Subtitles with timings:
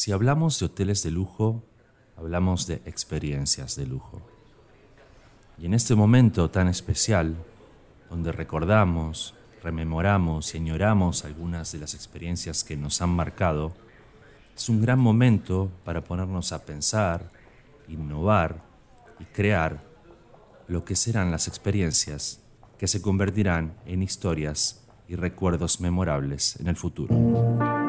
[0.00, 1.62] Si hablamos de hoteles de lujo,
[2.16, 4.22] hablamos de experiencias de lujo.
[5.58, 7.36] Y en este momento tan especial,
[8.08, 13.74] donde recordamos, rememoramos y añoramos algunas de las experiencias que nos han marcado,
[14.56, 17.28] es un gran momento para ponernos a pensar,
[17.86, 18.62] innovar
[19.18, 19.82] y crear
[20.66, 22.40] lo que serán las experiencias
[22.78, 27.79] que se convertirán en historias y recuerdos memorables en el futuro.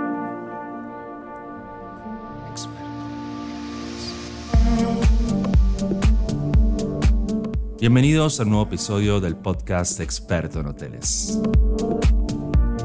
[7.81, 11.41] Bienvenidos al nuevo episodio del podcast Experto en Hoteles.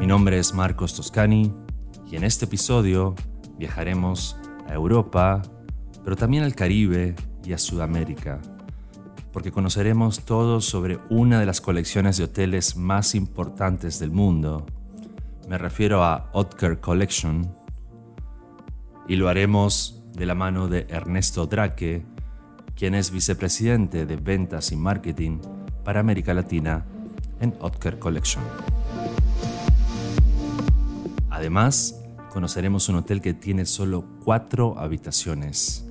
[0.01, 1.53] Mi nombre es Marcos Toscani
[2.11, 3.15] y en este episodio
[3.59, 5.43] viajaremos a Europa,
[6.03, 7.15] pero también al Caribe
[7.45, 8.41] y a Sudamérica,
[9.35, 14.65] porque conoceremos todo sobre una de las colecciones de hoteles más importantes del mundo.
[15.47, 17.55] Me refiero a Otker Collection
[19.07, 22.07] y lo haremos de la mano de Ernesto Drake,
[22.77, 25.39] quien es vicepresidente de ventas y marketing
[25.83, 26.85] para América Latina
[27.41, 28.45] en Otker Collection.
[31.31, 35.87] Además, conoceremos un hotel que tiene solo cuatro habitaciones.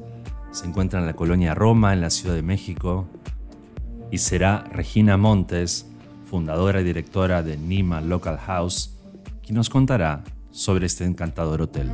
[0.52, 3.08] Se encuentra en la colonia Roma, en la Ciudad de México,
[4.11, 5.88] y será Regina Montes,
[6.30, 8.95] fundadora y directora de Nima Local House,
[9.44, 11.91] quien nos contará sobre este encantador hotel.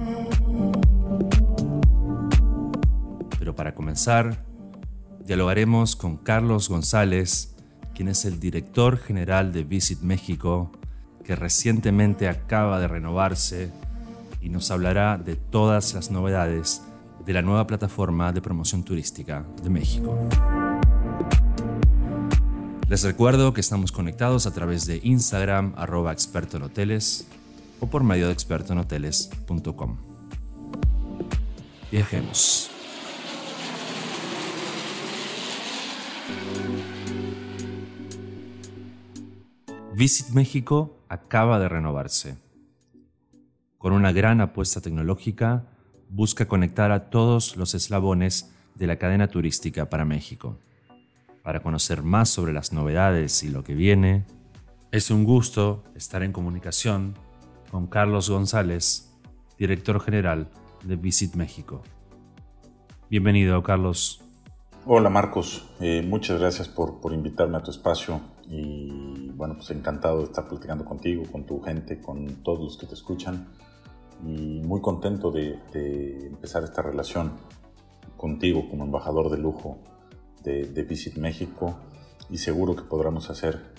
[3.39, 4.50] Pero para comenzar,
[5.25, 7.55] dialogaremos con Carlos González,
[7.93, 10.71] quien es el director general de Visit México,
[11.23, 13.71] que recientemente acaba de renovarse
[14.41, 16.81] y nos hablará de todas las novedades
[17.25, 20.17] de la nueva plataforma de promoción turística de México.
[22.89, 26.15] Les recuerdo que estamos conectados a través de Instagram arroba
[27.79, 29.97] o por medio de expertoenhoteles.com.
[31.91, 32.70] Viajemos.
[40.01, 42.35] Visit México acaba de renovarse.
[43.77, 45.67] Con una gran apuesta tecnológica,
[46.09, 50.57] busca conectar a todos los eslabones de la cadena turística para México.
[51.43, 54.25] Para conocer más sobre las novedades y lo que viene,
[54.91, 57.13] es un gusto estar en comunicación
[57.69, 59.13] con Carlos González,
[59.59, 60.49] director general
[60.83, 61.83] de Visit México.
[63.07, 64.23] Bienvenido, Carlos.
[64.87, 68.19] Hola Marcos, eh, muchas gracias por, por, invitarme a tu espacio
[68.51, 72.85] y bueno, pues encantado de estar platicando contigo, con tu gente, con todos los que
[72.85, 73.47] te escuchan
[74.25, 77.31] y muy contento de, de empezar esta relación
[78.17, 79.79] contigo como embajador de lujo
[80.43, 81.79] de, de, Visit México
[82.29, 83.73] y seguro que podremos hacer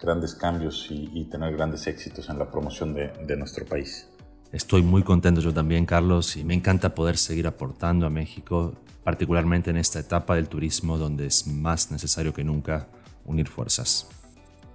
[0.00, 4.08] grandes cambios y, y tener grandes éxitos en la promoción de, de nuestro país.
[4.52, 9.70] Estoy muy contento yo también, Carlos, y me encanta poder seguir aportando a México particularmente
[9.70, 12.88] en esta etapa del turismo donde es más necesario que nunca
[13.26, 14.08] unir fuerzas.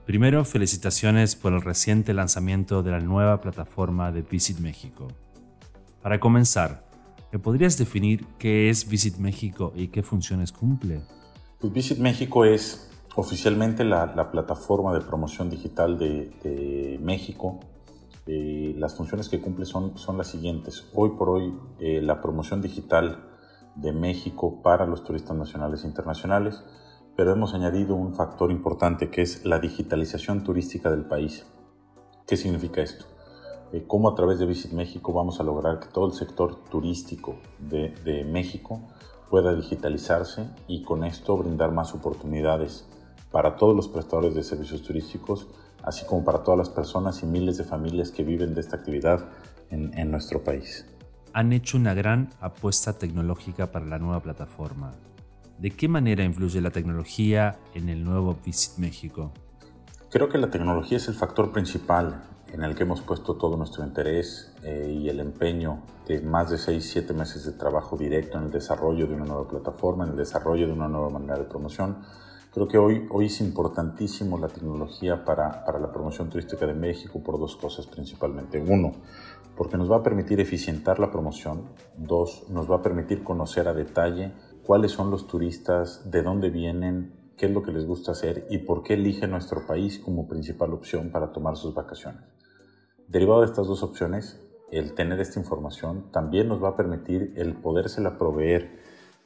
[0.09, 5.07] Primero, felicitaciones por el reciente lanzamiento de la nueva plataforma de Visit México.
[6.01, 6.83] Para comenzar,
[7.31, 11.01] ¿me podrías definir qué es Visit México y qué funciones cumple?
[11.59, 17.59] Pues Visit México es oficialmente la, la plataforma de promoción digital de, de México.
[18.25, 20.87] Eh, las funciones que cumple son, las siguientes.
[20.95, 23.27] Hoy por hoy, eh, la promoción digital
[23.75, 26.63] de México para los turistas nacionales e internacionales,
[27.19, 31.45] pero hemos añadido un factor importante que es la digitalización turística del país.
[32.25, 33.07] ¿Qué significa esto?
[33.73, 37.35] Eh, cómo a través de Visit México vamos a lograr que todo el sector turístico
[37.59, 38.79] de, México
[39.29, 42.87] pueda digitalizarse y con esto brindar más oportunidades
[43.33, 45.49] para todos los prestadores de servicios turísticos,
[45.83, 49.25] así como para todas las personas y miles de familias que viven de esta actividad
[49.71, 50.85] en nuestro país
[51.33, 54.93] han hecho una gran apuesta tecnológica para la nueva plataforma.
[55.59, 59.33] ¿De qué manera influye la tecnología en el nuevo Visit México?
[60.09, 63.83] Creo que la tecnología es el factor principal en el que hemos puesto todo nuestro
[63.83, 68.51] interés eh, y el empeño de más de 6-7 meses de trabajo directo en el
[68.51, 71.97] desarrollo de una nueva plataforma, en el desarrollo de una nueva manera de promoción.
[72.53, 77.21] Creo que hoy, hoy es importantísimo la tecnología para, para la promoción turística de México
[77.21, 78.63] por dos cosas principalmente.
[78.65, 78.93] Uno,
[79.57, 81.63] porque nos va a permitir eficientar la promoción.
[81.97, 84.31] Dos, nos va a permitir conocer a detalle
[84.69, 88.59] cuáles son los turistas, de dónde vienen, qué es lo que les gusta hacer y
[88.59, 92.21] por qué eligen nuestro país como principal opción para tomar sus vacaciones.
[93.07, 94.39] Derivado de estas dos opciones,
[94.71, 98.79] el tener esta información también nos va a permitir el podérsela proveer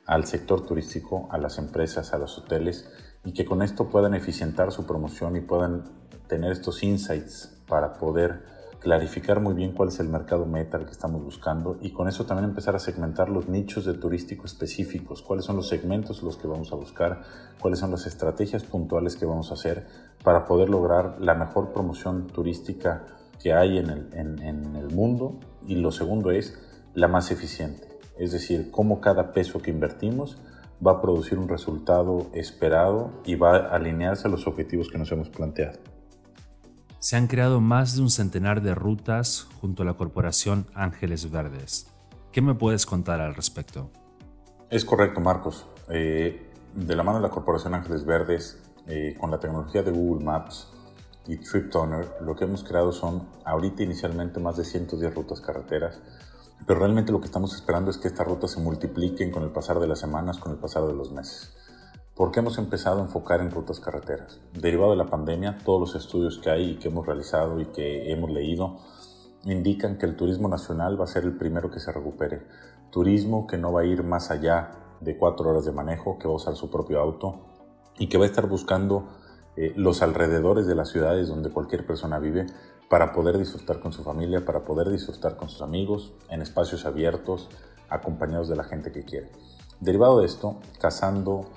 [0.06, 2.90] al sector turístico, a las empresas, a los hoteles
[3.26, 5.84] y que con esto puedan eficientar su promoción y puedan
[6.30, 8.46] tener estos insights para poder
[8.84, 12.50] clarificar muy bien cuál es el mercado meta que estamos buscando y con eso también
[12.50, 16.74] empezar a segmentar los nichos de turístico específicos, cuáles son los segmentos los que vamos
[16.74, 17.22] a buscar,
[17.62, 19.88] cuáles son las estrategias puntuales que vamos a hacer
[20.22, 23.06] para poder lograr la mejor promoción turística
[23.42, 26.60] que hay en el, en el mundo y lo segundo es
[26.94, 27.88] la más eficiente,
[28.20, 30.42] es decir, cómo cada peso que invertimos
[30.86, 35.10] va a producir un resultado esperado y va a alinearse a los objetivos que nos
[35.14, 35.93] hemos planteado.
[37.04, 41.88] Se han creado más de un centenar de rutas junto a la corporación Ángeles Verdes.
[42.32, 43.90] ¿Qué me puedes contar al respecto?
[44.70, 45.66] Es correcto, Marcos.
[45.90, 48.58] Eh, de la mano de la corporación Ángeles Verdes,
[48.88, 50.72] eh, con la tecnología de Google Maps
[51.28, 56.00] y TripToner, lo que hemos creado son ahorita inicialmente más de 110 rutas carreteras
[56.66, 59.80] pero realmente lo que estamos esperando es que estas rutas se multipliquen con el pasar
[59.80, 61.54] de las semanas, con el pasar de los meses.
[62.16, 64.40] ¿Por qué hemos empezado a enfocar en rutas carreteras?
[64.54, 68.12] Derivado de la pandemia, todos los estudios que hay y que hemos realizado y que
[68.12, 68.78] hemos leído
[69.46, 72.44] indican que el turismo nacional va a ser el primero que se recupere.
[72.92, 76.36] Turismo que no va a ir más allá de cuatro horas de manejo, que va
[76.36, 77.48] a usar su propio auto
[77.98, 79.08] y que va a estar buscando
[79.56, 82.46] eh, los alrededores de las ciudades donde cualquier persona vive
[82.90, 87.50] para poder disfrutar con su familia, para poder disfrutar con sus amigos, en espacios abiertos,
[87.90, 89.32] acompañados de la gente que quiere.
[89.80, 91.48] Derivado de esto, casando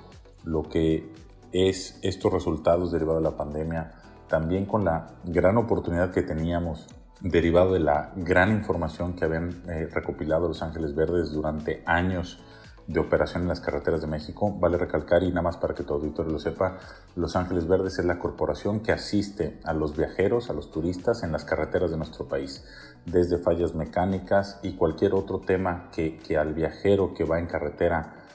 [0.47, 1.11] lo que
[1.51, 3.91] es estos resultados derivados de la pandemia,
[4.27, 6.87] también con la gran oportunidad que teníamos
[7.21, 12.39] derivado de la gran información que habían eh, recopilado Los Ángeles Verdes durante años
[12.85, 14.55] de operación en las carreteras de México.
[14.57, 16.77] Vale recalcar, y nada más para que todo auditorio lo sepa,
[17.15, 21.31] Los Ángeles Verdes es la corporación que asiste a los viajeros, a los turistas en
[21.31, 22.63] las carreteras de nuestro país,
[23.05, 28.26] desde fallas mecánicas y cualquier otro tema que, que al viajero que va en carretera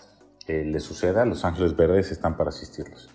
[0.47, 3.11] eh, le suceda, Los Ángeles Verdes están para asistirlos.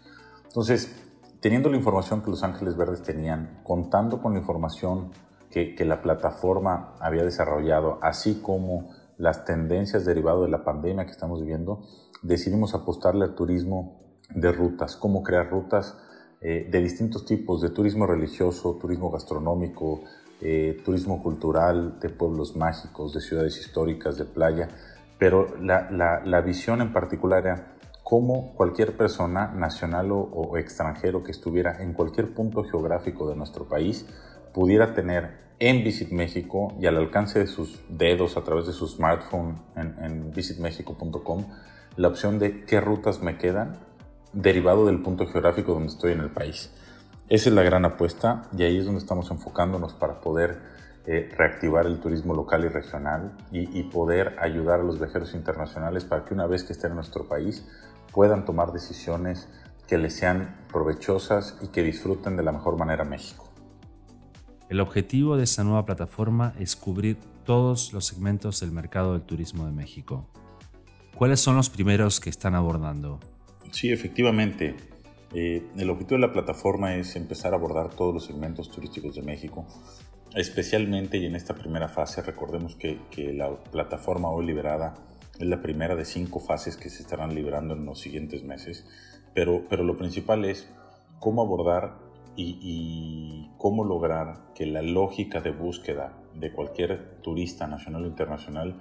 [0.46, 0.96] Entonces,
[1.40, 5.12] teniendo la información que Los Ángeles Verdes tenían, contando con la información
[5.50, 11.12] que, que la plataforma había desarrollado, así como las tendencias derivadas de la pandemia que
[11.12, 11.82] estamos viviendo,
[12.22, 15.98] decidimos apostarle al turismo de rutas, cómo crear rutas
[16.42, 20.02] eh, de distintos tipos, de turismo religioso, turismo gastronómico,
[20.40, 24.70] eh, turismo cultural, de pueblos mágicos, de ciudades históricas, de playa,
[25.18, 31.94] pero la, visión en particular era cómo cualquier persona, nacional o extranjero que estuviera en
[31.94, 34.06] cualquier punto geográfico de nuestro país,
[34.54, 38.88] pudiera tener en Visit México y al alcance de sus dedos a través de su
[38.88, 41.46] smartphone en, visitmexico.com
[41.96, 43.78] la opción de qué rutas me quedan
[44.34, 46.72] derivado del punto geográfico donde estoy en el país.
[47.28, 50.60] Esa es la gran apuesta y ahí es donde estamos enfocándonos para poder
[51.07, 56.04] eh, reactivar el turismo local y regional y, y, poder ayudar a los viajeros internacionales
[56.04, 57.65] para que una vez que estén en nuestro país
[58.12, 59.48] puedan tomar decisiones
[59.88, 63.50] que les sean provechosas y que disfruten de la mejor manera México.
[64.69, 69.65] El objetivo de esta nueva plataforma es cubrir todos los segmentos del mercado del turismo
[69.65, 70.27] de México.
[71.15, 73.21] ¿Cuáles son los primeros que están abordando?
[73.71, 74.75] Sí, efectivamente.
[75.33, 79.21] Eh, el objetivo de la plataforma es empezar a abordar todos los segmentos turísticos de
[79.21, 79.65] México,
[80.36, 83.00] especialmente y en esta primera fase, recordemos que,
[83.34, 84.94] la plataforma hoy liberada
[85.40, 88.88] es la primera de cinco fases que se estarán liberando en los siguientes meses,
[89.34, 90.70] pero, pero lo principal es
[91.20, 91.98] cómo abordar
[92.36, 98.80] y, cómo lograr que la lógica de búsqueda de cualquier turista nacional o internacional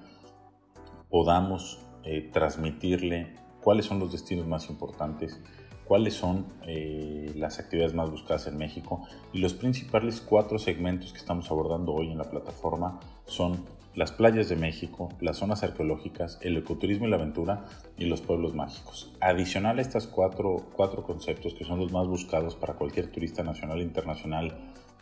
[1.08, 5.40] podamos eh, transmitirle cuáles son los destinos más importantes,
[5.86, 11.18] cuáles son eh, las actividades más buscadas en México y los principales cuatro segmentos que
[11.18, 13.64] estamos abordando hoy en la plataforma son
[13.94, 17.64] las playas de México, las zonas arqueológicas, el ecoturismo y la aventura
[17.96, 19.10] y los pueblos mágicos.
[19.20, 23.80] Adicional a estos cuatro, cuatro conceptos que son los más buscados para cualquier turista nacional
[23.80, 24.58] e internacional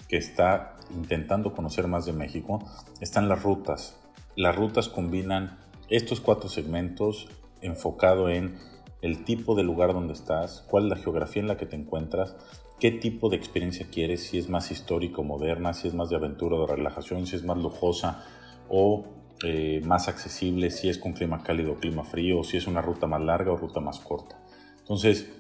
[0.07, 2.63] que está intentando conocer más de México,
[3.01, 3.99] están las rutas.
[4.37, 7.29] Las rutas combinan estos cuatro segmentos
[7.63, 8.59] enfocado en
[9.05, 12.37] el tipo de lugar donde estás, cuál es la geografía en la que te encuentras,
[12.81, 16.59] qué tipo de experiencia quieres, si es más histórico, moderna, si es más de aventura,
[16.59, 18.25] de relajación, si es más lujosa,
[18.69, 19.05] o
[19.43, 23.07] eh, más accesible si es con clima cálido o clima frío, si es una ruta
[23.07, 24.43] más larga o ruta más corta.
[24.79, 25.31] Entonces,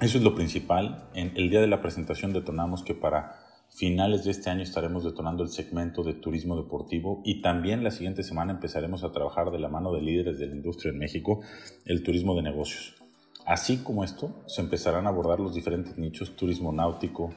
[0.00, 1.08] eso es lo principal.
[1.14, 3.38] En el día de la presentación detonamos que para
[3.70, 8.22] finales de este año estaremos detonando el segmento de turismo deportivo y también la siguiente
[8.22, 11.40] semana empezaremos a trabajar de la mano de líderes de la industria en México
[11.86, 13.05] el turismo de negocios.
[13.46, 17.30] Así como esto, se empezarán a abordar los diferentes nichos, turismo náutico,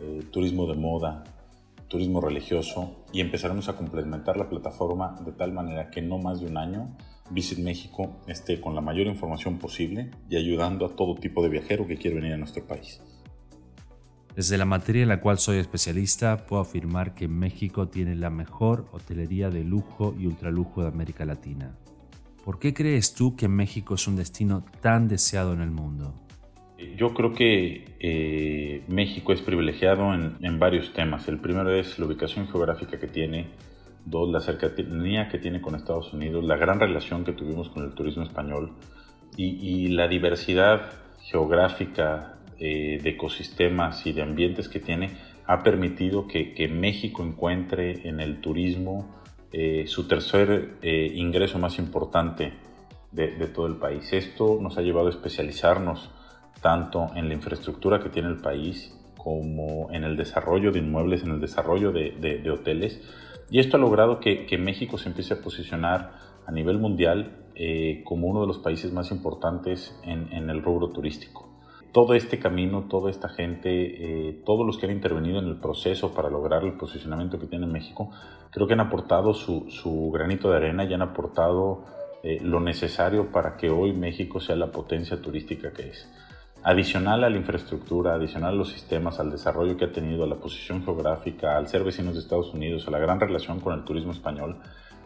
[0.00, 1.24] eh, turismo de moda,
[1.88, 6.46] turismo religioso y empezaremos a complementar la plataforma de tal manera que no más de
[6.46, 6.96] un año
[7.30, 11.86] Visit México esté con la mayor información posible y ayudando a todo tipo de viajero
[11.86, 13.02] que quiere venir a nuestro país.
[14.36, 18.86] Desde la materia en la cual soy especialista, puedo afirmar que México tiene la mejor
[18.92, 21.76] hotelería de lujo y ultralujo de América Latina.
[22.48, 26.14] ¿Por qué crees tú que México es un destino tan deseado en el mundo?
[26.96, 31.28] Yo creo que eh, México es privilegiado en, varios temas.
[31.28, 33.50] El primero es la ubicación geográfica que tiene,
[34.06, 37.92] dos, la cercanía que tiene con Estados Unidos, la gran relación que tuvimos con el
[37.92, 38.72] turismo español
[39.36, 40.90] y, y la diversidad
[41.20, 45.10] geográfica eh, de ecosistemas y de ambientes que tiene
[45.46, 49.18] ha permitido que México encuentre en el turismo
[49.52, 52.52] eh, su tercer eh, ingreso más importante
[53.12, 54.12] de, todo el país.
[54.12, 56.10] Esto nos ha llevado a especializarnos
[56.60, 61.30] tanto en la infraestructura que tiene el país como en el desarrollo de inmuebles, en
[61.30, 63.00] el desarrollo de, hoteles.
[63.50, 66.12] Y esto ha logrado que, México se empiece a posicionar
[66.46, 71.47] a nivel mundial eh, como uno de los países más importantes en el rubro turístico
[71.98, 76.14] todo este camino, toda esta gente, eh, todos los que han intervenido en el proceso
[76.14, 78.12] para lograr el posicionamiento que tiene México,
[78.52, 81.86] creo que han aportado su, su granito de arena y han aportado
[82.22, 86.08] eh, lo necesario para que hoy México sea la potencia turística que es.
[86.62, 90.36] Adicional a la infraestructura, adicional a los sistemas, al desarrollo que ha tenido, a la
[90.36, 94.12] posición geográfica, al ser vecinos de Estados Unidos, a la gran relación con el turismo
[94.12, 94.60] español,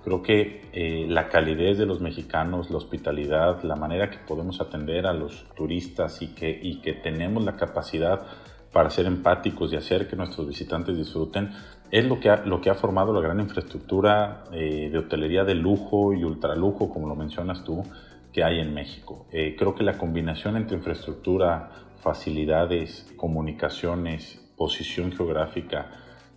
[0.04, 5.06] Creo que eh, la calidez de los mexicanos, la hospitalidad, la manera que podemos atender
[5.06, 8.26] a los turistas y que, y que tenemos la capacidad
[8.72, 11.50] para ser empáticos y hacer que nuestros visitantes disfruten,
[11.90, 15.54] es lo que ha, lo que ha formado la gran infraestructura eh, de hotelería de
[15.54, 17.84] lujo y ultralujo, como lo mencionas tú,
[18.32, 19.26] que hay en México.
[19.30, 25.90] Eh, creo que la combinación entre infraestructura, facilidades, comunicaciones, posición geográfica,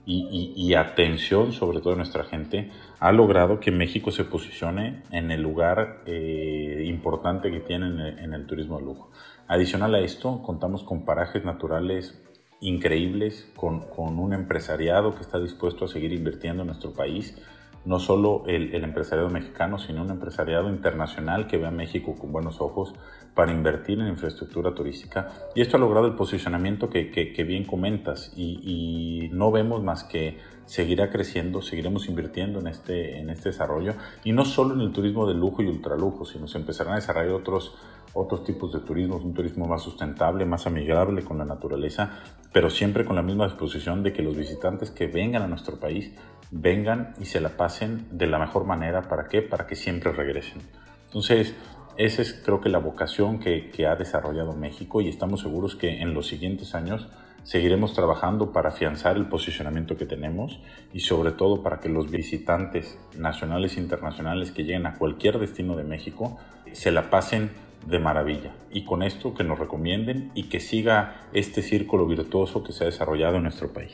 [0.08, 5.42] y, atención, sobre todo de nuestra gente, ha logrado que México se posicione en el
[5.42, 7.88] lugar eh, importante que tiene
[8.22, 9.12] en el, turismo de lujo.
[9.48, 12.22] Adicional a esto, contamos con parajes naturales
[12.62, 17.38] increíbles, con, con, un empresariado que está dispuesto a seguir invirtiendo en nuestro país,
[17.84, 22.32] no solo el, el, empresariado mexicano, sino un empresariado internacional que ve a México con
[22.32, 22.96] buenos ojos
[23.36, 25.30] para invertir en infraestructura turística.
[25.54, 29.84] Y esto ha logrado el posicionamiento que, que, que bien comentas y, y, no vemos
[29.84, 33.94] más que seguirá creciendo, seguiremos invirtiendo en este, en este desarrollo
[34.24, 37.34] y no solo en el turismo de lujo y ultralujo, sino se empezarán a desarrollar
[37.34, 37.76] otros
[38.16, 42.12] otros tipos de turismo, un turismo más sustentable, más amigable con la naturaleza,
[42.54, 46.14] pero siempre con la misma disposición de que los visitantes que vengan a nuestro país
[46.50, 49.10] vengan y se la pasen de la mejor manera.
[49.10, 49.42] ¿Para qué?
[49.42, 50.62] Para que siempre regresen.
[51.08, 51.56] Entonces,
[51.98, 56.02] esa es creo que la vocación que, que ha desarrollado México y estamos seguros que
[56.02, 57.10] en los siguientes años
[57.46, 60.60] seguiremos trabajando para afianzar el posicionamiento que tenemos
[60.92, 65.78] y sobre todo para que los visitantes nacionales e internacionales que lleguen a cualquier destino
[65.78, 66.38] de México
[66.74, 67.52] se la pasen
[67.88, 68.56] de maravilla.
[68.72, 72.88] Y con esto que nos recomienden y que siga este círculo virtuoso que se ha
[72.88, 73.94] desarrollado en nuestro país.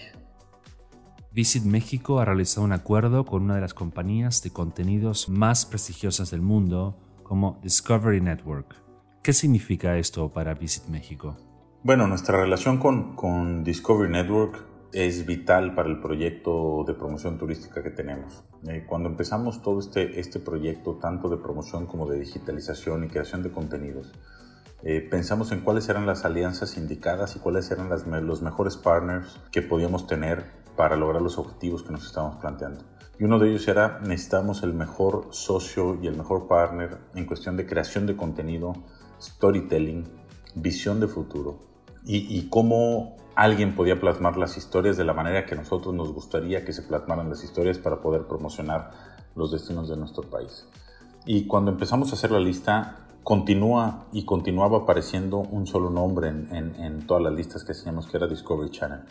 [1.33, 6.31] Visit México ha realizado un acuerdo con una de las compañías de contenidos más prestigiosas
[6.31, 8.75] del mundo, como Discovery Network.
[9.21, 11.50] ¿Qué significa esto para Visit México?
[11.83, 17.89] Bueno, nuestra relación con, Discovery Network es vital para el proyecto de promoción turística que
[17.89, 18.43] tenemos.
[18.67, 23.41] Eh, cuando empezamos todo este, este proyecto, tanto de promoción como de digitalización y creación
[23.41, 24.13] de contenidos,
[24.83, 27.89] eh, pensamos en cuáles eran las alianzas indicadas y cuáles eran
[28.27, 30.45] los mejores partners que podíamos tener
[30.77, 32.83] para lograr los objetivos que nos estábamos planteando.
[33.17, 37.57] Y uno de ellos era, necesitamos el mejor socio y el mejor partner en cuestión
[37.57, 38.75] de creación de contenido,
[39.19, 40.03] storytelling,
[40.53, 41.70] visión de futuro
[42.03, 46.73] y, cómo alguien podía plasmar las historias de la manera que nosotros nos gustaría que
[46.73, 48.91] se plasmaran las historias para poder promocionar
[49.35, 50.67] los destinos de nuestro país.
[51.25, 57.05] Y cuando empezamos a hacer la lista, continúa y continuaba apareciendo un solo nombre en
[57.05, 59.01] todas las listas que hacíamos, que era Discovery Channel.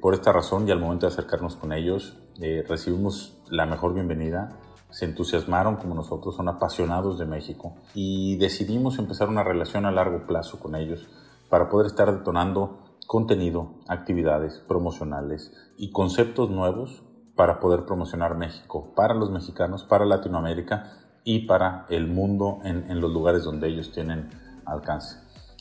[0.00, 4.50] Por esta razón y al momento de acercarnos con ellos, eh, recibimos la mejor bienvenida,
[4.90, 10.26] se entusiasmaron como nosotros, son apasionados de México y decidimos empezar una relación a largo
[10.26, 11.08] plazo con ellos
[11.48, 17.02] para poder estar detonando contenido, actividades promocionales y conceptos nuevos
[17.36, 23.12] para poder promocionar México para los mexicanos, para Latinoamérica y para el mundo en, los
[23.12, 24.30] lugares donde ellos tienen
[24.64, 25.18] alcance.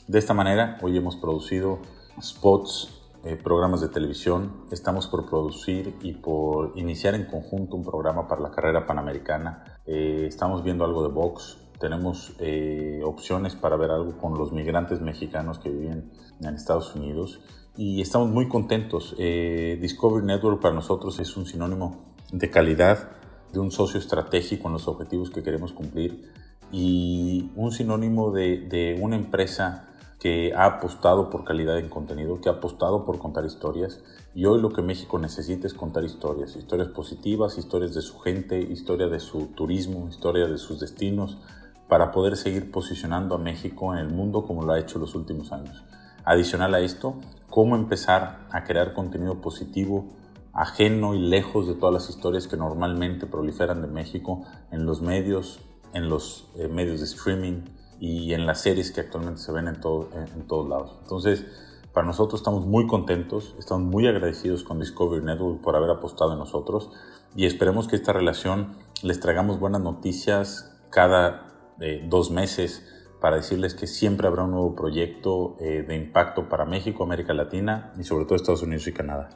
[0.07, 1.79] De esta manera, hoy hemos producido
[2.21, 8.27] spots, eh, programas de televisión, estamos por producir y por iniciar en conjunto un programa
[8.27, 13.91] para la carrera panamericana, eh, estamos viendo algo de box, tenemos eh, opciones para ver
[13.91, 17.41] algo con los migrantes mexicanos que viven en Estados Unidos
[17.77, 19.15] y estamos muy contentos.
[19.17, 23.09] Eh, Discovery Network para nosotros es un sinónimo de calidad,
[23.51, 26.31] de un socio estratégico en los objetivos que queremos cumplir
[26.71, 29.89] y un sinónimo de, de una empresa
[30.19, 34.03] que ha apostado por calidad en contenido, que ha apostado por contar historias.
[34.33, 38.59] Y hoy lo que México necesita es contar historias, historias positivas, historias de su gente,
[38.59, 41.37] historia de su turismo, historia de sus destinos,
[41.87, 45.51] para poder seguir posicionando a México en el mundo como lo ha hecho los últimos
[45.51, 45.83] años.
[46.23, 47.15] Adicional a esto,
[47.49, 50.07] cómo empezar a crear contenido positivo,
[50.53, 55.59] ajeno y lejos de todas las historias que normalmente proliferan de México en los medios,
[55.93, 57.63] en los eh, medios de streaming
[57.99, 60.97] y en las series que actualmente se ven en, todo, en, todos lados.
[61.03, 61.45] Entonces,
[61.93, 66.39] para nosotros estamos muy contentos, estamos muy agradecidos con Discovery Network por haber apostado en
[66.39, 66.89] nosotros
[67.35, 71.44] y esperemos que esta relación les traigamos buenas noticias cada
[71.79, 72.83] eh, dos meses
[73.19, 77.93] para decirles que siempre habrá un nuevo proyecto eh, de impacto para México, América Latina
[77.97, 79.29] y sobre todo Estados Unidos y Canadá.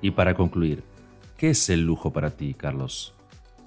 [0.00, 0.84] Y para concluir,
[1.36, 3.14] ¿qué es el lujo para ti, Carlos?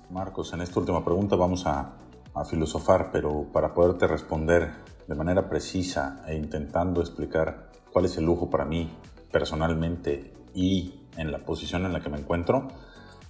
[0.10, 1.98] Marcos, en esta última pregunta vamos a,
[2.34, 4.72] a filosofar, pero para poderte responder
[5.08, 8.89] de manera precisa e intentando explicar cuál es el lujo para mí
[9.32, 12.67] personalmente y en la posición en la que me encuentro,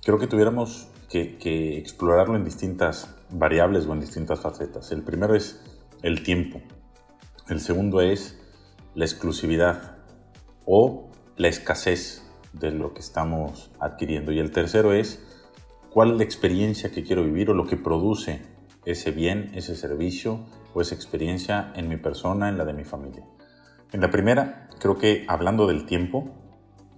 [0.04, 4.92] creo que tuviéramos que, explorarlo en distintas variables o en distintas facetas.
[4.92, 5.62] El primero es
[6.02, 6.62] el tiempo.
[7.50, 8.40] El segundo es
[8.96, 9.98] la exclusividad
[10.66, 14.32] o la escasez de lo que estamos adquiriendo.
[14.32, 15.24] Y el tercero es
[15.92, 18.42] cuál es la experiencia que quiero vivir o lo que produce
[18.86, 23.24] ese bien, ese servicio o esa experiencia en mi persona, en la de mi familia.
[23.92, 26.32] En la primera, creo que hablando del tiempo,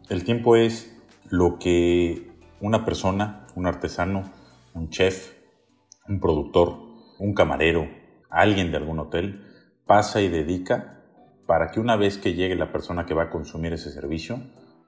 [0.09, 0.95] el tiempo es
[1.29, 4.31] lo que una persona, un artesano,
[4.73, 5.33] un chef,
[6.07, 6.77] un productor,
[7.19, 7.87] un camarero,
[8.29, 9.41] alguien de algún hotel,
[9.85, 11.03] pasa y dedica
[11.45, 14.41] para que una vez que llegue la persona que va a consumir ese servicio,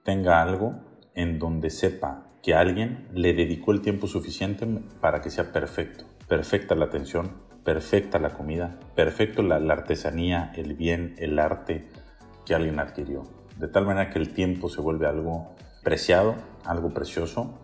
[0.03, 0.75] tenga algo
[1.13, 4.65] en donde sepa que alguien le dedicó el tiempo suficiente
[5.01, 6.05] para que sea perfecto.
[6.27, 7.31] Perfecta la atención,
[7.63, 11.87] perfecta la comida, perfecto la, la artesanía, el bien, el arte
[12.45, 13.23] que alguien adquirió.
[13.57, 15.55] De tal manera que el tiempo se vuelve algo
[15.87, 17.61] preciado, algo precioso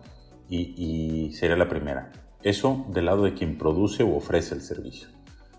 [0.48, 2.10] y, sería la primera.
[2.42, 5.08] Eso del lado de quien produce o ofrece el servicio.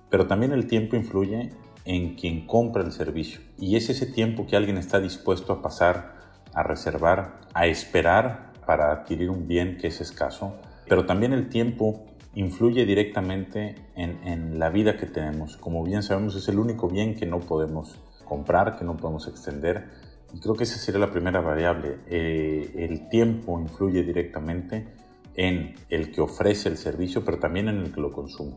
[0.09, 1.51] Pero también el tiempo influye
[1.85, 6.15] en quien compra el servicio y es ese tiempo que alguien está dispuesto a pasar,
[6.55, 10.55] a reservar, a esperar para adquirir un bien que es escaso.
[10.89, 15.55] Pero también el tiempo influye directamente en, en, la vida que tenemos.
[15.57, 20.04] Como bien sabemos, es el único bien que no podemos comprar, que no podemos extender
[20.41, 21.99] creo que esa sería la primera variable.
[22.07, 24.87] Eh, el tiempo influye directamente
[25.35, 28.55] en el que ofrece el servicio, pero también en el que lo consume.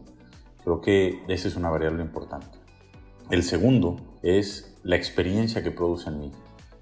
[0.63, 2.59] Creo que esa es una variable importante.
[3.31, 6.33] El segundo es la experiencia que produce en mí.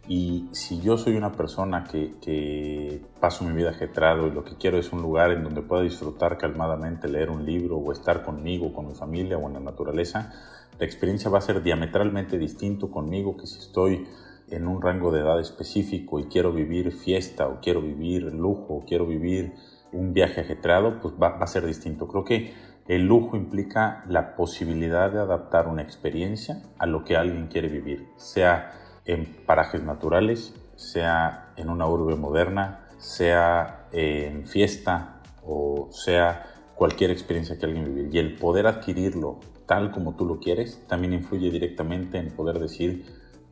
[0.09, 4.57] Y si yo soy una persona que, que, paso mi vida ajetrado y lo que
[4.57, 8.73] quiero es un lugar en donde pueda disfrutar calmadamente, leer un libro o estar conmigo,
[8.73, 10.33] con mi familia o en la naturaleza,
[10.79, 14.07] la experiencia va a ser diametralmente distinto conmigo que si estoy
[14.51, 18.85] en un rango de edad específico y quiero vivir fiesta o quiero vivir lujo o
[18.85, 19.55] quiero vivir
[19.93, 22.07] un viaje ajetreado, pues va, a ser distinto.
[22.09, 22.55] Creo que
[22.87, 28.09] el lujo implica la posibilidad de adaptar una experiencia a lo que alguien quiere vivir,
[28.17, 28.73] sea
[29.05, 37.59] en parajes naturales, sea en una urbe moderna, sea en fiesta o sea cualquier experiencia
[37.59, 38.09] que alguien vive.
[38.13, 43.05] Y el poder adquirirlo tal como tú lo quieres también influye directamente en poder decir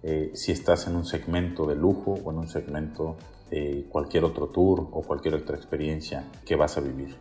[0.06, 3.16] eh, si estás en un segmento de lujo o en un segmento
[3.50, 7.16] de cualquier otro tour o cualquier otra experiencia que vas a vivir.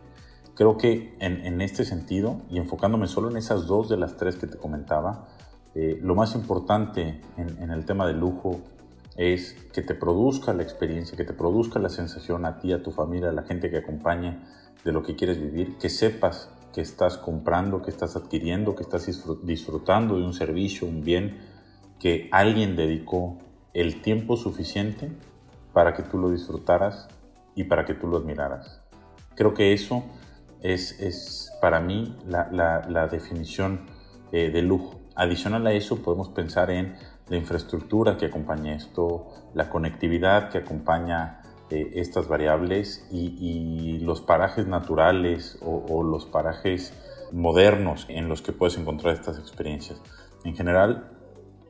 [0.54, 4.46] Creo que en, este sentido, y enfocándome solo en esas dos de las tres que
[4.46, 5.28] te comentaba,
[5.74, 8.60] eh, lo más importante en, en el tema del lujo
[9.16, 12.90] es que te produzca la experiencia, que te produzca la sensación a ti, a tu
[12.90, 14.44] familia, a la gente que acompaña
[14.84, 19.08] de lo que quieres vivir, que sepas que estás comprando, que estás adquiriendo, que estás
[19.42, 21.53] disfrutando de un servicio, un bien
[22.04, 23.38] que alguien dedicó
[23.72, 25.10] el tiempo suficiente
[25.72, 27.08] para que tú lo disfrutaras
[27.54, 28.82] y para que tú lo admiraras.
[29.34, 30.04] Creo que eso
[30.60, 32.50] es, es para mí la,
[32.86, 33.86] la, definición
[34.32, 35.00] eh, de lujo.
[35.16, 36.94] Adicional a eso podemos pensar en
[37.30, 41.40] la infraestructura que acompaña esto, la conectividad que acompaña
[41.70, 46.92] eh, estas variables y, los parajes naturales o los parajes
[47.32, 50.02] modernos en los que puedes encontrar estas experiencias.
[50.44, 51.13] En general,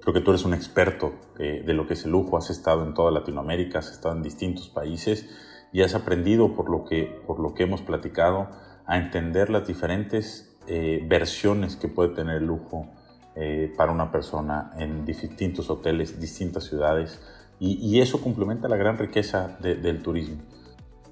[0.05, 2.93] Creo que tú eres un experto de, lo que es el lujo, has estado en
[2.93, 5.31] toda Latinoamérica, has estado en distintos países
[5.73, 8.51] y has aprendido por lo que, por lo que hemos platicado
[8.85, 12.87] a entender las diferentes eh, versiones que puede tener el lujo
[13.35, 17.23] eh, para una persona en distintos hoteles, distintas ciudades.
[17.59, 20.37] Y, eso complementa la gran riqueza del turismo.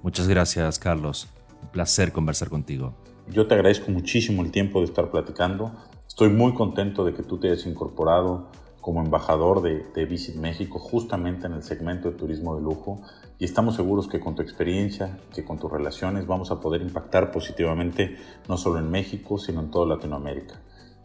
[0.03, 1.29] Muchas gracias Carlos,
[1.63, 2.93] un placer conversar contigo.
[3.31, 5.73] Yo te agradezco muchísimo el tiempo de estar platicando.
[6.07, 8.51] Estoy muy contento de que tú te hayas incorporado
[8.83, 13.01] como embajador de, de, Visit México justamente en el segmento de turismo de lujo
[13.39, 17.31] y estamos seguros que con tu experiencia, que con tus relaciones vamos a poder impactar
[17.31, 18.19] positivamente
[18.49, 20.61] no solo en México, sino en toda Latinoamérica.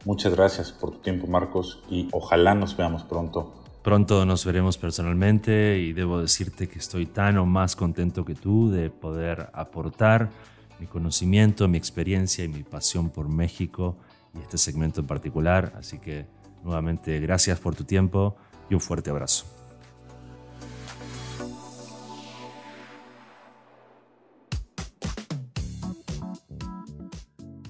[0.06, 3.54] Muchas gracias por tu tiempo Marcos y ojalá nos veamos pronto.
[3.84, 8.72] Pronto nos veremos personalmente y debo decirte que estoy tan o más contento que tú
[8.72, 10.32] de poder aportar
[10.80, 13.98] mi conocimiento, mi experiencia y mi pasión por México
[14.34, 15.74] y este segmento en particular.
[15.78, 16.26] Así que
[16.64, 18.36] Nuevamente, gracias por tu tiempo
[18.70, 19.46] y un fuerte abrazo.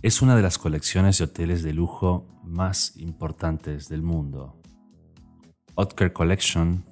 [0.02, 4.62] Es una de las colecciones de hoteles de lujo más importantes del mundo.
[5.76, 6.86] Otker Collection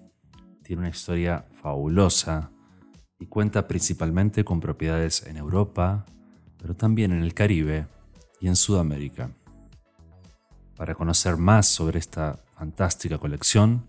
[0.64, 2.52] tiene una historia fabulosa
[3.18, 6.06] y cuenta principalmente con propiedades en Europa,
[6.58, 7.88] pero también en el Caribe
[8.42, 9.32] y en Sudamérica.
[10.76, 13.86] Para conocer más sobre esta fantástica colección,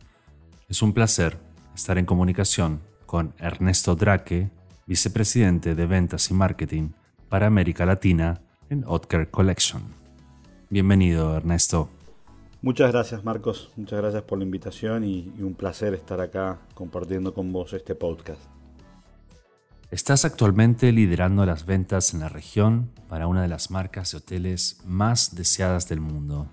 [0.69, 1.37] es un placer
[1.75, 4.51] estar en comunicación con Ernesto Drake,
[4.87, 6.91] vicepresidente de Ventas y Marketing
[7.29, 9.83] para América Latina en Otker Collection.
[10.71, 11.89] Bienvenido, Ernesto.
[12.63, 13.71] Muchas gracias, Marcos.
[13.77, 18.41] Muchas gracias por la invitación y, un placer estar acá compartiendo con vos este podcast.
[19.91, 24.81] Estás actualmente liderando las ventas en la región para una de las marcas de hoteles
[24.85, 26.49] más deseadas del mundo,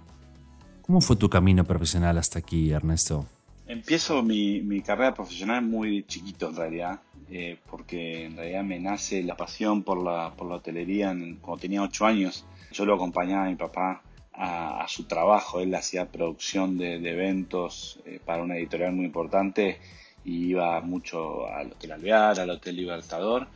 [0.86, 3.26] ¿Cómo fue tu camino profesional hasta aquí, Ernesto?
[3.68, 7.00] Empiezo mi, carrera profesional muy chiquito en realidad,
[7.32, 11.82] eh, porque en realidad me nace la pasión por la, por la hotelería cuando tenía
[11.82, 12.46] ocho años.
[12.74, 14.02] Yo lo acompañaba a mi papá
[14.34, 19.80] a, su trabajo, él hacía producción de, eventos eh, para una editorial muy importante
[20.26, 23.48] y iba mucho al Hotel Alvear, al Hotel Libertador.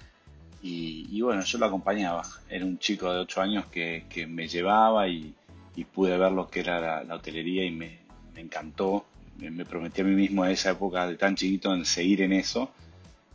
[0.61, 2.23] Y, bueno, yo lo acompañaba.
[2.49, 5.33] Era un chico de ocho años que, que me llevaba y,
[5.77, 7.99] y pude ver lo que era la, hotelería y me,
[8.35, 9.05] encantó.
[9.37, 12.71] Me, prometí a mí mismo en esa época de tan chiquito en seguir en eso.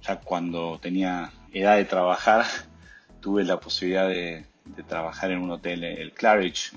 [0.03, 2.45] Ya cuando tenía edad de trabajar,
[3.21, 4.45] tuve la posibilidad de,
[4.89, 6.73] trabajar en un hotel, el Claridge,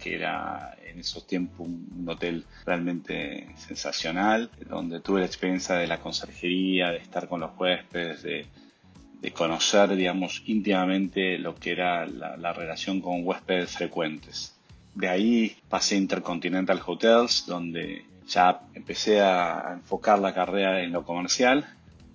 [0.00, 6.00] que era en esos tiempos un, hotel realmente sensacional, donde tuve la experiencia de la
[6.00, 8.46] conserjería, de estar con los huéspedes, de,
[9.32, 14.57] conocer, digamos, íntimamente lo que era la relación con huéspedes frecuentes.
[14.98, 21.04] De ahí pasé a Intercontinental Hotels, donde ya empecé a enfocar la carrera en lo
[21.04, 21.64] comercial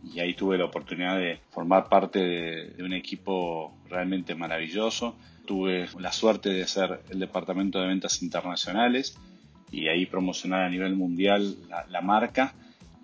[0.03, 5.15] y ahí tuve la oportunidad de formar parte de, un equipo realmente maravilloso.
[5.45, 9.17] Tuve la suerte de ser el departamento de ventas internacionales
[9.71, 11.55] y ahí promocionar a nivel mundial
[11.87, 12.53] la marca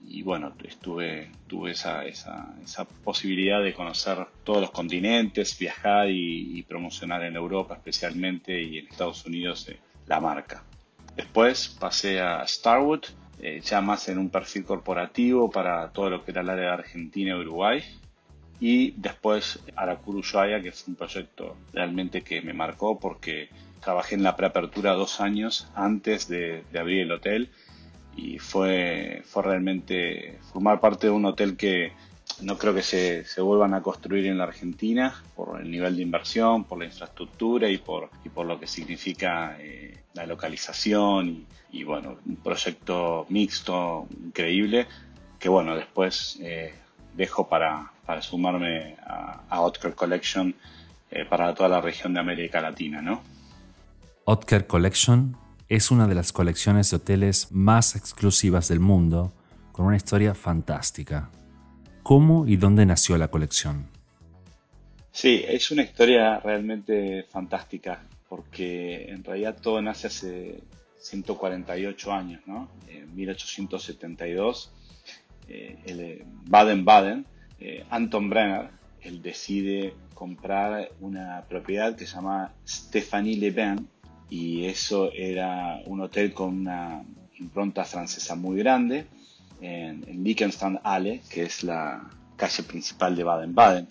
[0.10, 6.64] y bueno, estuve, tuve esa, esa, esa, posibilidad de conocer todos los continentes, viajar y,
[6.64, 10.64] promocionar en Europa especialmente y en Estados Unidos eh, la marca.
[11.16, 13.06] Después pasé a Starwood,
[13.40, 16.74] eh, ya más en un perfil corporativo para todo lo que era el área de
[16.74, 17.84] Argentina y Uruguay.
[18.60, 24.24] Y después Aracuru Ushuaia, que fue un proyecto realmente que me marcó porque trabajé en
[24.24, 27.50] la preapertura dos años antes de, de abrir el hotel
[28.20, 31.94] y fue, fue realmente formar parte de un hotel que
[32.42, 36.04] no creo que se, se, vuelvan a construir en la Argentina por el nivel de
[36.04, 41.84] inversión, por la infraestructura y por, y por lo que significa eh, la localización y,
[41.84, 44.88] bueno, un proyecto mixto increíble
[45.40, 46.74] que bueno, después eh,
[47.16, 50.54] dejo para, para, sumarme a, a Otker Collection
[51.12, 53.22] eh, para toda la región de América Latina, ¿no?
[54.26, 55.38] Otker Collection
[55.70, 59.32] es una de las colecciones de hoteles más exclusivas del mundo,
[59.72, 61.30] con una historia fantástica.
[62.02, 63.88] ¿Cómo y dónde nació la colección?
[65.12, 70.64] Sí, es una historia realmente fantástica, porque en realidad todo nace hace
[71.00, 72.68] 148 años, ¿no?
[72.88, 74.72] En 1872,
[75.50, 77.26] eh, el Baden-Baden,
[77.60, 78.70] eh, Anton Brenner,
[79.02, 83.52] él decide comprar una propiedad que se llama Stephanie Le
[84.30, 87.04] y eso era un hotel con una
[87.40, 89.08] impronta francesa muy grande
[89.62, 93.88] en, en Halle, que es la calle principal de Baden-Baden.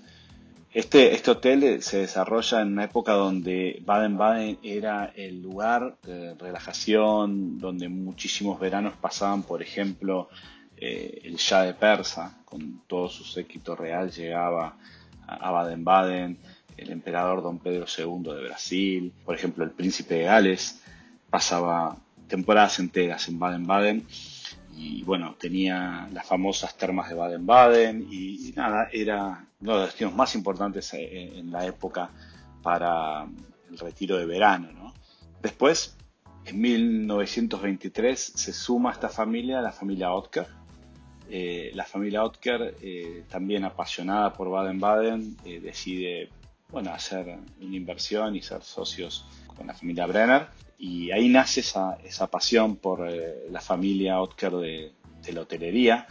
[0.72, 7.58] Este, este hotel se desarrolla en una época donde Baden-Baden era el lugar de relajación,
[7.58, 10.28] donde muchísimos veranos pasaban, por ejemplo,
[10.76, 14.76] eh, el Shah de Persa, con todo su séquito real, llegaba
[15.26, 16.38] a Baden-Baden
[16.78, 20.80] el emperador don Pedro II de Brasil, por ejemplo el príncipe de Gales,
[21.30, 21.96] pasaba
[22.28, 24.06] temporadas enteras en Baden-Baden
[24.78, 30.14] y bueno, tenía las famosas termas de Baden-Baden y, nada, era uno de los destinos
[30.14, 32.10] más importantes en, la época
[32.62, 33.26] para
[33.68, 34.94] el retiro de verano.
[35.42, 35.96] Después,
[36.44, 40.46] En 1923 se suma esta familia, la familia Otker.
[41.28, 46.30] Eh, la familia Otker, eh, también apasionada por Baden-Baden, eh, decide
[46.70, 49.26] bueno, hacer una inversión y ser socios
[49.56, 50.48] con la familia Brenner.
[50.78, 53.00] Y ahí nace esa, esa pasión por
[53.50, 56.06] la familia Otker de, de la hotelería.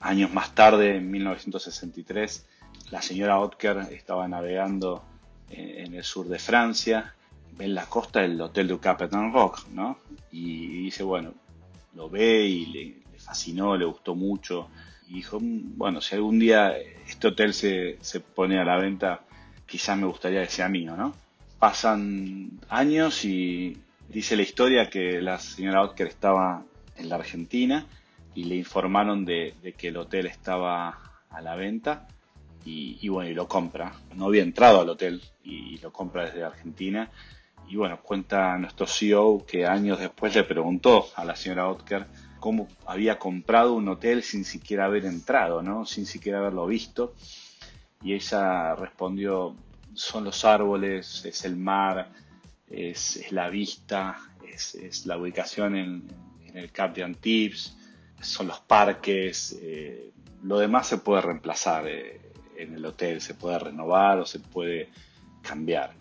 [0.00, 2.46] Años más tarde, en 1963,
[2.90, 5.04] la señora Otker estaba navegando
[5.50, 7.14] en el sur de Francia
[7.58, 9.98] en la costa del Hotel du Capitaine Rock, ¿no?
[10.30, 11.32] Y dice, bueno,
[11.94, 14.68] lo ve y le, fascinó, le gustó mucho.
[15.08, 19.22] Y dijo, mm, bueno, si algún día este hotel se, se pone a la venta,
[19.66, 21.14] quizás me gustaría que sea mío, ¿no?
[21.58, 26.62] Pasan años y dice la historia que la señora Otker estaba
[26.96, 27.86] en la Argentina
[28.34, 31.00] y le informaron de, que el hotel estaba
[31.30, 32.06] a la venta
[32.64, 33.92] y, bueno, y lo compra.
[34.14, 37.10] No había entrado al hotel y lo compra desde Argentina
[37.68, 42.06] y bueno, cuenta nuestro CEO que años después le preguntó a la señora Otker
[42.40, 45.86] cómo había comprado un hotel sin siquiera haber entrado, ¿no?
[45.86, 47.14] Sin siquiera haberlo visto.
[48.02, 49.54] Y ella respondió,
[49.94, 52.10] son los árboles, es el mar,
[52.68, 57.76] es, la vista, es, la ubicación en, el Cap de Antibes,
[58.20, 60.10] son los parques, eh,
[60.42, 62.20] lo demás se puede reemplazar eh,
[62.56, 64.88] en el hotel, se puede renovar o se puede
[65.42, 65.92] cambiar.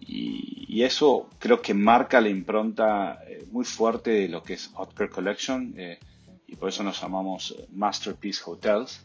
[0.00, 5.10] Y, eso creo que marca la impronta eh, muy fuerte de lo que es Otker
[5.10, 5.98] Collection eh,
[6.46, 9.04] y por eso nos llamamos Masterpiece Hotels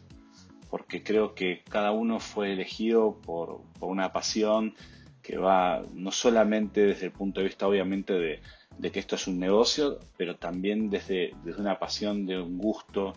[0.70, 4.74] porque creo que cada uno fue elegido por, una pasión
[5.22, 9.38] que va no solamente desde el punto de vista obviamente de, que esto es un
[9.38, 13.14] negocio, pero también desde, desde una pasión, de un gusto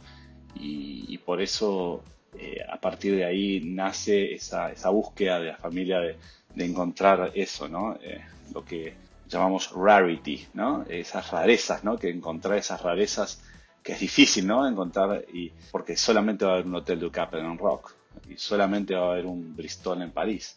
[0.55, 2.03] y, por eso
[2.37, 6.17] eh, a partir de ahí nace esa, esa búsqueda de la familia de,
[6.57, 7.95] encontrar eso, ¿no?
[8.01, 8.21] Eh,
[8.53, 8.95] lo que
[9.29, 10.83] llamamos rarity, ¿no?
[10.89, 11.97] Esas rarezas, ¿no?
[11.97, 13.41] Que encontrar esas rarezas
[13.83, 14.67] que es difícil, ¿no?
[14.67, 17.93] Encontrar, y, porque solamente va a haber un hotel de en Rock
[18.29, 20.55] y solamente va a haber un Bristol en París.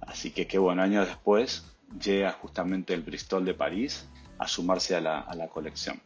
[0.00, 1.64] Así que qué bueno, años después
[2.02, 4.08] llega justamente el Bristol de París
[4.38, 6.00] a sumarse a la, colección.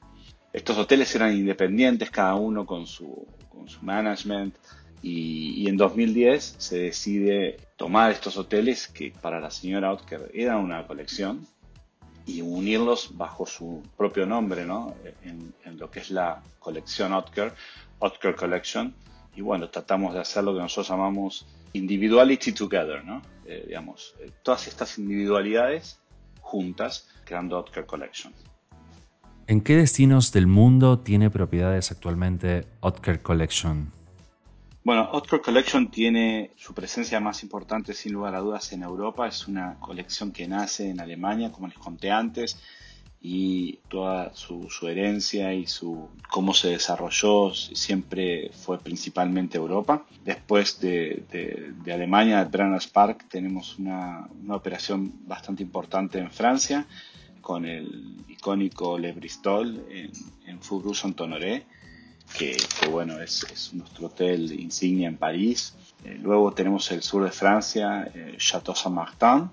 [0.52, 4.54] Estos hoteles eran independientes, cada uno con su, con su management,
[5.02, 10.87] y, en 2010 se decide tomar estos hoteles que para la señora Otker eran una
[10.87, 11.46] colección
[12.26, 14.94] y unirlos bajo su propio nombre, ¿no?
[15.22, 17.52] En, lo que es la colección Otker,
[17.98, 18.94] Otker Collection.
[19.34, 23.20] Y bueno, tratamos de hacer lo que nosotros llamamos individuality together, ¿no?
[23.44, 25.98] Eh, digamos, eh, todas estas individualidades
[26.40, 28.32] juntas creando Otker Collection.
[29.46, 33.92] ¿En qué destinos del mundo tiene propiedades actualmente Otker Collection?
[34.85, 39.27] Bueno, Otker Collection tiene su presencia más importante sin lugar a dudas en Europa.
[39.27, 42.59] Es una colección que nace en Alemania, como les conté antes,
[43.18, 50.05] y toda su, herencia y su cómo se desarrolló siempre fue principalmente Europa.
[50.23, 51.25] Después de,
[51.87, 56.87] Alemania, de Brenners Park, tenemos una, operación bastante importante en Francia
[57.40, 60.12] con el icónico Le Bristol en,
[60.47, 61.64] en Faubourg-Saint-Honoré
[62.37, 62.57] que,
[62.90, 65.75] bueno, es, nuestro hotel insignia en París.
[66.05, 69.51] Eh, luego tenemos el sur de Francia, eh, Chateau Saint-Martin,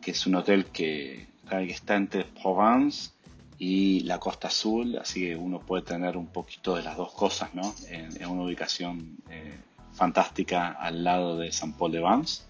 [0.00, 3.10] que es un hotel que, está entre Provence
[3.58, 7.52] y la Costa Azul, así que uno puede tener un poquito de las dos cosas,
[7.54, 7.74] ¿no?
[7.88, 9.58] En, una ubicación eh,
[9.92, 12.44] fantástica al lado de Saint Paul de Vence.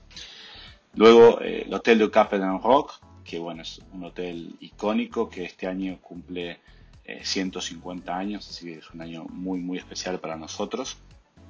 [0.95, 2.31] Luego el Hotel de Cap
[2.63, 6.61] Rock, que bueno, es un hotel icónico que este año cumple
[7.23, 10.97] 150 eh, años, así que es un año muy, muy especial para nosotros.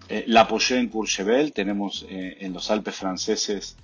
[0.08, 3.76] Eh, la apoyé en Courchevel, tenemos eh, en los Alpes franceses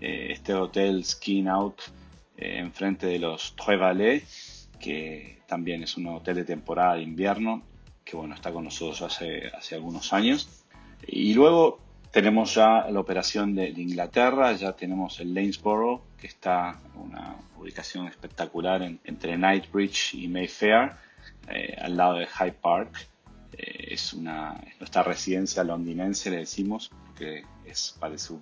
[0.00, 1.80] este hotel Skin Out
[2.36, 7.62] enfrente de los Trois Vallées, que también es un hotel de temporada de invierno,
[8.04, 10.64] que bueno, está con nosotros hace, hace algunos años.
[11.06, 11.78] Y luego
[12.14, 18.06] tenemos ya la operación de, Inglaterra, ya tenemos el Lanesborough, que está en una ubicación
[18.06, 20.92] espectacular entre Knightsbridge y Mayfair,
[21.48, 23.08] eh, al lado de Hyde Park.
[23.52, 28.34] Eh, es, nuestra residencia londinense, le decimos, que es, parece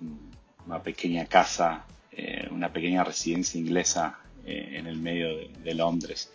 [0.65, 5.29] una pequeña casa, eh, una pequeña residencia inglesa en el medio
[5.63, 6.29] de, Londres.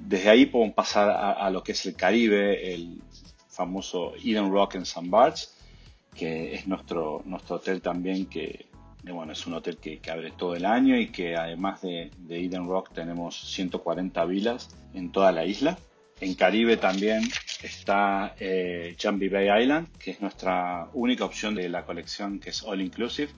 [0.00, 3.02] Desde ahí podemos pasar a, lo que es el Caribe, el
[3.50, 5.06] famoso Eden Rock en St.
[5.10, 5.54] Barts,
[6.14, 8.66] que es nuestro, nuestro hotel también, que
[9.12, 12.66] bueno, es un hotel que, abre todo el año y que además de, de Eden
[12.66, 15.78] Rock tenemos 140 vilas en toda la isla.
[16.20, 17.22] En Caribe también
[17.62, 22.62] está eh, Jumbie Bay Island, que es nuestra única opción de la colección que es
[22.62, 23.32] All Inclusive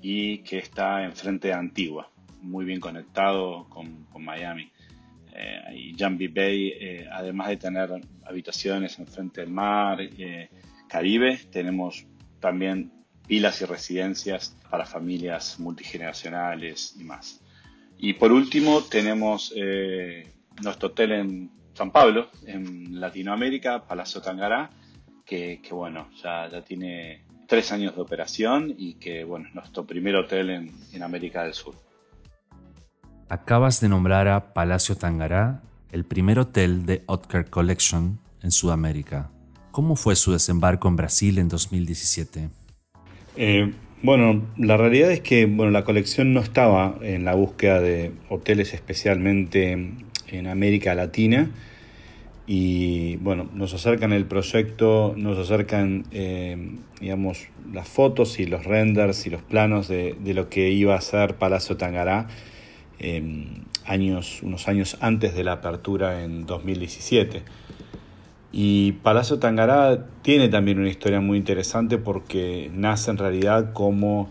[0.00, 4.70] y que está enfrente de Antigua, muy bien conectado con, Miami.
[5.34, 7.90] eh, y Jambi Bay, eh, además de tener
[8.24, 10.50] habitaciones en frente del mar, eh,
[10.88, 12.06] Caribe, tenemos
[12.40, 12.92] también
[13.26, 17.40] vilas y residencias para familias multigeneracionales y más.
[17.98, 19.54] Y por último tenemos
[20.62, 24.70] nuestro hotel en San Pablo, en Latinoamérica, Palacio Tangará,
[25.24, 30.16] que, bueno, ya, ya, tiene tres años de operación y que bueno, es nuestro primer
[30.16, 31.74] hotel en, en América del Sur.
[33.28, 39.30] Acabas de nombrar a Palacio Tangará, el primer hotel de Otker Collection en Sudamérica.
[39.70, 42.50] ¿Cómo fue su desembarco en Brasil en 2017?
[43.36, 48.12] Eh, bueno, la realidad es que bueno, la colección no estaba en la búsqueda de
[48.28, 49.72] hoteles especialmente
[50.28, 51.50] en América Latina
[52.46, 59.26] y bueno, nos acercan el proyecto, nos acercan eh, digamos las fotos y los renders
[59.26, 62.28] y los planos de, de lo que iba a ser Palacio Tangará
[63.84, 67.42] años, unos años antes de la apertura en 2017.
[68.52, 74.28] Y Palacio Tangará tiene también una historia muy interesante porque nace en realidad como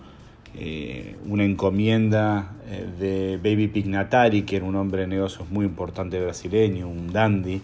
[0.54, 6.20] eh, una encomienda eh, de Baby Pignatari, que era un hombre de negocios muy importante
[6.22, 7.62] brasileño, un dandy,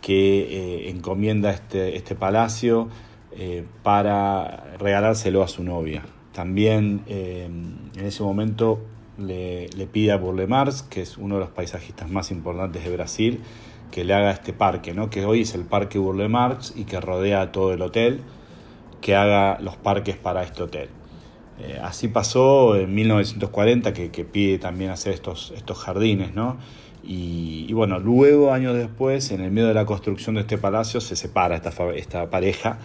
[0.00, 2.88] que eh, encomienda este, este palacio
[3.84, 6.02] para regalárselo a su novia.
[6.32, 8.80] También en ese momento
[9.18, 13.40] le, pide a Burle Marx, que es uno de los paisajistas más importantes de Brasil,
[13.90, 15.10] que le haga este parque, ¿no?
[15.10, 18.20] que hoy es el Parque Burle Marx y que rodea todo el hotel,
[19.00, 20.88] que haga los parques para este hotel.
[21.62, 26.56] Eh, así pasó en 1940, que, pide también hacer estos, estos jardines, ¿no?
[27.02, 31.16] Y, bueno, luego, años después, en el medio de la construcción de este palacio, se
[31.16, 32.78] separa esta, esta pareja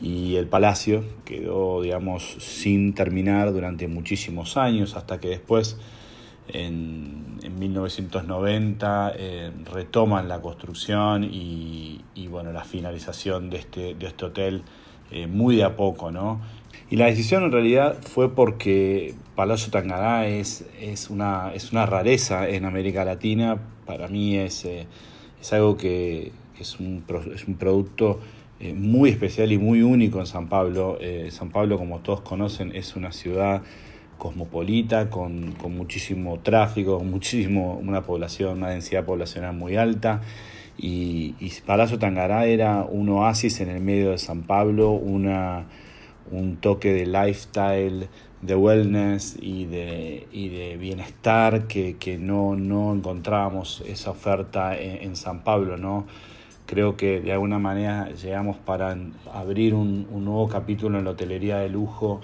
[0.00, 5.78] y el palacio quedó, digamos, sin terminar durante muchísimos años, hasta que después,
[6.48, 7.24] en,
[7.58, 14.62] 1990, eh, retoman la construcción y, bueno, la finalización de este, de este hotel
[15.10, 16.40] eh, muy de a poco, ¿no?
[16.90, 22.48] Y la decisión en realidad fue porque Palacio Tangará es, es, una, es una rareza
[22.48, 24.86] en América Latina, para mí es, eh,
[25.40, 27.04] es algo que es un,
[27.34, 28.18] es un producto
[28.58, 30.98] eh, muy especial y muy único en San Pablo.
[31.30, 33.62] San Pablo, como todos conocen, es una ciudad
[34.18, 40.22] cosmopolita, con, muchísimo tráfico, con muchísimo, una población, una densidad poblacional muy alta.
[40.76, 45.66] Y, y, Palacio Tangará era un oasis en el medio de San Pablo, una,
[46.30, 48.08] un toque de lifestyle,
[48.42, 55.16] de wellness y de, y de bienestar que, no, no encontrábamos esa oferta en, en
[55.16, 56.06] San Pablo, ¿no?
[56.66, 58.96] creo que de alguna manera llegamos para
[59.32, 62.20] abrir un, nuevo capítulo en la hotelería de lujo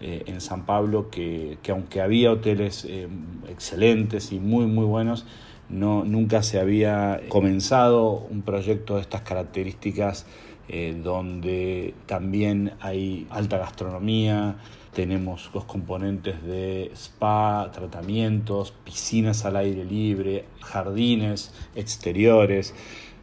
[0.00, 3.08] eh, en San Pablo, que, aunque había hoteles eh,
[3.48, 5.26] excelentes y muy, muy buenos,
[5.68, 10.26] no, nunca se había comenzado un proyecto de estas características
[10.68, 14.56] eh, donde también hay alta gastronomía,
[14.94, 22.74] tenemos los componentes de spa, tratamientos, piscinas al aire libre, jardines exteriores.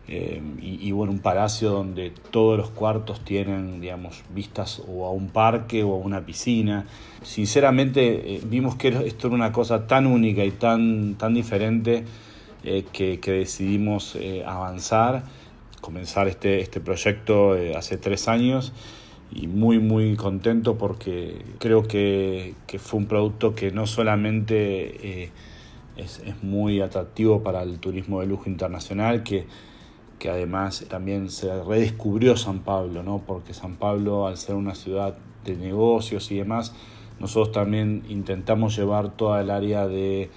[0.09, 5.27] Eh, y, bueno, un palacio donde todos los cuartos tienen, digamos, vistas o a un
[5.27, 6.85] parque o a una piscina.
[7.23, 12.05] Sinceramente, eh, vimos que esto era una cosa tan única y tan, tan diferente
[12.63, 15.23] eh, que, decidimos avanzar,
[15.81, 18.71] comenzar este, este proyecto hace tres años
[19.29, 25.31] y muy, muy contento porque creo que, que fue un producto que no solamente
[25.97, 29.45] es, es muy atractivo para el turismo de lujo internacional, que
[30.19, 33.21] que además también se redescubrió San Pablo, ¿no?
[33.25, 36.73] porque San Pablo, al ser una ciudad de negocios y demás,
[37.19, 40.29] nosotros también intentamos llevar toda el área de,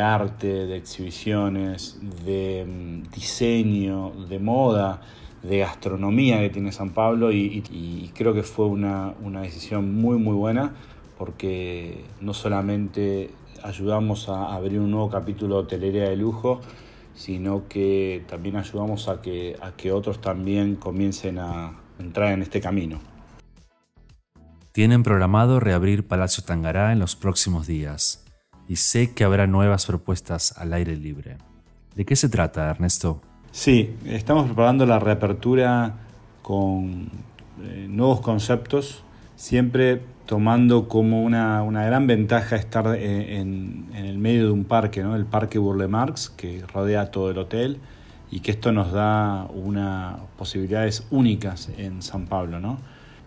[0.00, 5.02] arte, de exhibiciones, de mm, diseño, de moda,
[5.42, 10.34] de gastronomía que tiene San Pablo y, creo que fue una, una, decisión muy muy
[10.34, 10.74] buena
[11.16, 13.30] porque no solamente
[13.62, 16.60] ayudamos a abrir un nuevo capítulo de hotelería de lujo,
[17.20, 22.62] sino que también ayudamos a que, a que otros también comiencen a entrar en este
[22.62, 22.98] camino.
[24.72, 28.24] Tienen programado reabrir Palacio Tangará en los próximos días
[28.68, 31.36] y sé que habrá nuevas propuestas al aire libre.
[31.94, 33.20] ¿De qué se trata, Ernesto?
[33.50, 35.96] Sí, estamos preparando la reapertura
[36.40, 37.10] con
[37.62, 39.04] eh, nuevos conceptos,
[39.36, 40.00] siempre
[40.30, 45.16] tomando como una, gran ventaja estar eh, en, el medio de un parque, ¿no?
[45.16, 47.78] el Parque Burle Marx, que rodea todo el hotel,
[48.30, 52.60] y que esto nos da unas posibilidades únicas en San Pablo.
[52.60, 52.78] ¿no?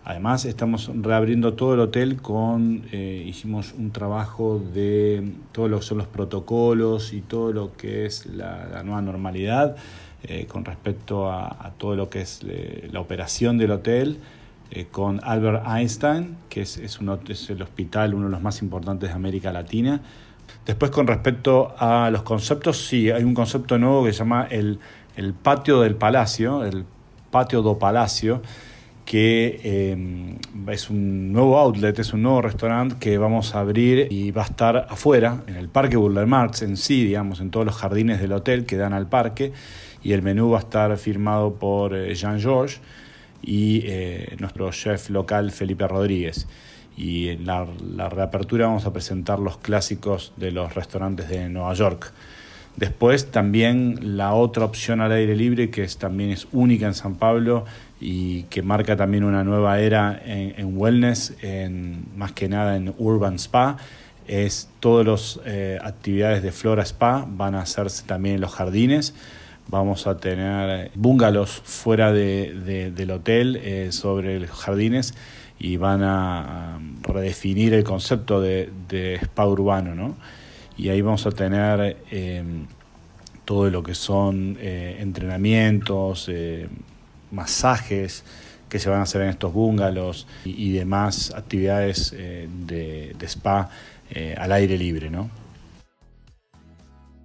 [0.02, 5.84] Además, estamos reabriendo todo el hotel con, eh, hicimos un trabajo de todo lo que
[5.84, 9.76] son los protocolos y todo lo que es la, nueva normalidad
[10.22, 12.40] eh, con respecto a, todo lo que es
[12.90, 14.20] la operación del hotel.
[14.90, 16.98] Con Albert Einstein, que es, es,
[17.28, 20.00] es el hospital, uno de los más importantes de América Latina.
[20.66, 24.78] Después, con respecto a los conceptos, sí, hay un concepto nuevo que se llama el,
[25.16, 26.84] el patio del palacio, el
[27.30, 28.42] patio do palacio,
[29.04, 30.36] que eh,
[30.68, 34.46] es un nuevo outlet, es un nuevo restaurante que vamos a abrir y va a
[34.46, 38.32] estar afuera, en el Parque Burler Marx en sí, digamos, en todos los jardines del
[38.32, 39.52] hotel que dan al parque,
[40.02, 42.80] y el menú va a estar firmado por eh, Jean Georges
[43.44, 46.46] y eh, nuestro chef local Felipe Rodríguez.
[46.96, 47.66] Y en la,
[47.96, 52.12] la reapertura vamos a presentar los clásicos de los restaurantes de Nueva York.
[52.76, 57.14] Después también la otra opción al aire libre que es, también es única en San
[57.14, 57.64] Pablo
[58.00, 63.36] y que marca también una nueva era en, wellness, en, más que nada en Urban
[63.36, 63.76] Spa,
[64.26, 69.14] es todas las eh, actividades de Flora Spa van a hacerse también en los jardines.
[69.68, 75.14] Vamos a tener bungalows fuera de, del hotel eh, sobre los jardines
[75.58, 78.70] y van a, redefinir el concepto de,
[79.22, 79.94] spa urbano.
[79.94, 80.16] ¿no?
[80.76, 82.42] Y ahí vamos a tener eh,
[83.44, 86.30] todo lo que son entrenamientos,
[87.30, 88.24] masajes
[88.74, 93.70] que se van a hacer en estos bungalows y, demás actividades eh, de, spa
[94.10, 95.30] eh, al aire libre, ¿no?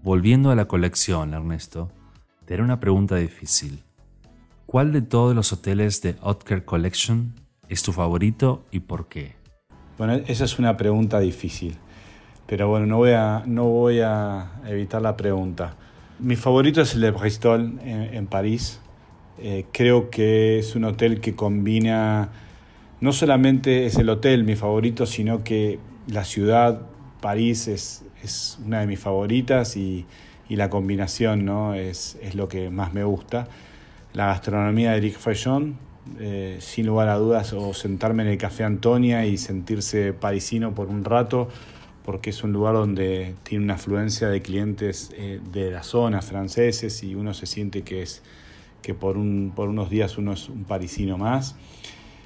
[0.04, 1.90] Volviendo a la colección, Ernesto,
[2.50, 3.84] te haré una pregunta difícil.
[4.66, 7.36] ¿Cuál de todos los hoteles de Otker Collection
[7.68, 9.36] es tu favorito y por qué?
[10.00, 11.76] Bueno, esa es una pregunta difícil,
[12.48, 15.76] pero bueno, no voy a, no voy a evitar la pregunta.
[16.18, 18.80] Mi favorito es el de Bristol en París,
[19.38, 22.30] eh, creo que es un hotel que combina,
[23.00, 25.78] no solamente es el hotel mi favorito, sino que
[26.08, 26.82] la ciudad,
[27.22, 30.08] París, es, es una de mis favoritas y,
[30.50, 31.76] y la combinación ¿no?
[31.76, 33.48] es, es, lo que más me gusta.
[34.14, 35.78] La gastronomía de Eric Fayón,
[36.20, 40.88] eh, sin lugar a dudas, o sentarme en el Café Antonia y sentirse parisino por
[40.88, 41.48] un rato,
[42.04, 47.04] porque es un lugar donde tiene una afluencia de clientes eh, de la zona, franceses,
[47.04, 48.24] y uno se siente que es
[48.82, 51.56] que por, un, por unos días uno es un parisino más.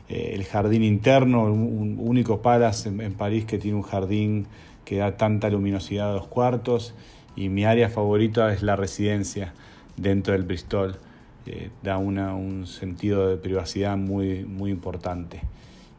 [0.10, 4.48] Eh, el jardín interno, un, único palace en, París que tiene un jardín
[4.86, 6.94] que da tanta luminosidad a los cuartos.
[7.36, 9.54] Y mi área favorita es la residencia
[9.98, 10.98] dentro del Bristol.
[11.46, 15.42] Eh, da una, un sentido de privacidad muy, muy importante.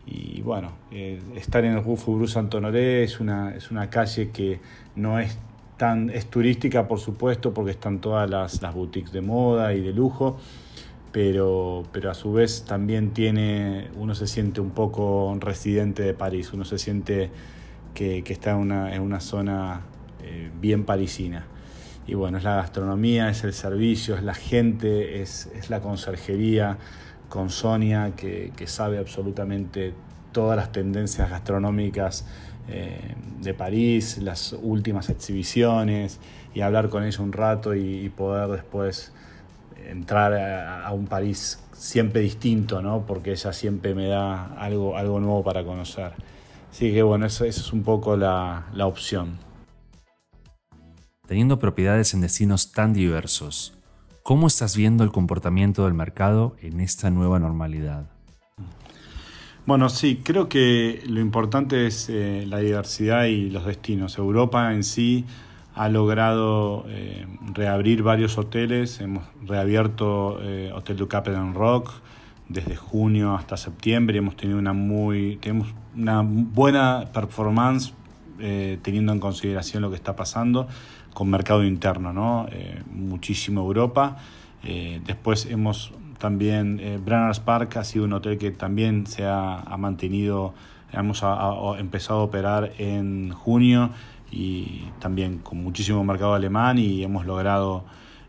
[0.07, 4.61] Y bueno, eh, estar en el Rue Faubourg Saint-Honoré es una, es una calle que
[4.97, 5.39] no es
[5.77, 9.93] tan, es turística, por supuesto, porque están todas las, las boutiques de moda y de
[9.93, 10.39] lujo,
[11.13, 16.53] pero, pero a su vez también tiene, uno se siente un poco residente de París,
[16.53, 17.31] uno se siente
[17.95, 19.83] que, que está una, en una zona
[20.25, 21.47] eh, bien parisina.
[22.07, 26.79] Y bueno, es la gastronomía, es el servicio, es la gente, es, es la conserjería
[27.29, 29.95] con Sonia, que, que sabe absolutamente
[30.33, 32.27] todas las tendencias gastronómicas
[32.67, 36.19] eh, de París, las últimas exhibiciones
[36.55, 39.13] y hablar con ella un rato y, poder después
[39.87, 43.05] entrar a, un París siempre distinto, ¿no?
[43.07, 46.13] porque ella siempre me da algo, algo nuevo para conocer.
[46.71, 49.39] Así que bueno, eso, es un poco la, la opción.
[51.27, 53.73] Teniendo propiedades en destinos tan diversos,
[54.23, 58.11] ¿cómo estás viendo el comportamiento del mercado en esta nueva normalidad?
[59.65, 64.19] Bueno, sí, creo que lo importante es eh, la diversidad y los destinos.
[64.19, 65.25] Europa en sí
[65.75, 69.01] ha logrado eh, reabrir varios hoteles.
[69.01, 71.91] Hemos reabierto eh, Hotel du Cap en Rock
[72.51, 74.19] desde junio hasta septiembre.
[74.19, 77.95] Hemos tenido una muy, tenemos una buena performance
[78.37, 80.67] teniendo en consideración lo que está pasando
[81.15, 82.47] con mercado interno, ¿no?
[82.93, 84.19] muchísimo Europa.
[85.07, 86.99] después hemos también eh,
[87.45, 90.55] Park ha sido un hotel que también se ha, mantenido,
[90.93, 91.23] hemos
[91.79, 93.91] empezado a operar en junio
[94.31, 97.85] y también con muchísimo mercado alemán y hemos logrado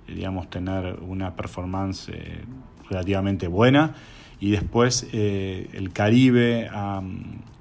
[0.07, 2.43] digamos, tener una performance eh,
[2.89, 3.95] relativamente buena.
[4.39, 6.69] Y después eh, el Caribe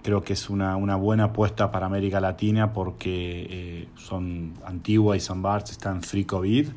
[0.04, 5.42] creo que es una, una, buena apuesta para América Latina porque son Antigua y San
[5.42, 6.68] Bart están free COVID.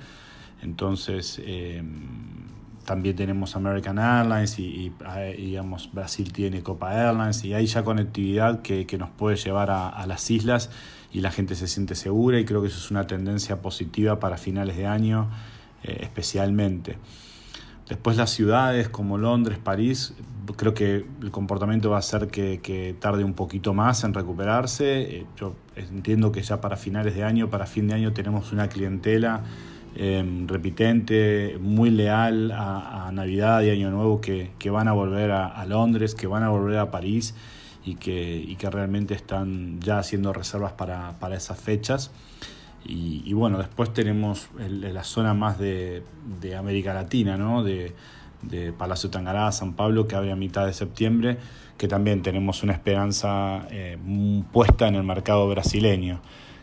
[0.63, 1.39] Entonces
[2.87, 4.93] también tenemos American Airlines y,
[5.37, 10.31] digamos Brasil tiene Copa Airlines y hay ya conectividad que, nos puede llevar a, las
[10.31, 10.71] islas
[11.11, 14.37] y la gente se siente segura y creo que eso es una tendencia positiva para
[14.37, 15.29] finales de año
[15.83, 16.97] eh, especialmente.
[17.89, 20.13] Después las ciudades como Londres, París,
[20.55, 25.01] creo que el comportamiento va a ser que, tarde un poquito más en recuperarse.
[25.01, 28.67] Eh, yo entiendo que ya para finales de año, para fin de año tenemos una
[28.67, 29.43] clientela
[29.95, 36.13] em, repitente, muy leal a, Navidad y Año Nuevo que, van a volver a, Londres,
[36.13, 37.33] que van a volver a París
[37.83, 42.11] y que realmente están ya haciendo reservas para, esas fechas.
[42.89, 46.03] Y, bueno, después tenemos la zona más de,
[46.57, 47.63] América Latina, ¿no?
[47.63, 47.93] de,
[48.41, 51.37] de Palacio Tangará, San Pablo, que abre a mitad de septiembre,
[51.77, 53.97] que también tenemos una esperanza eh,
[54.51, 56.21] puesta en el mercado brasileño,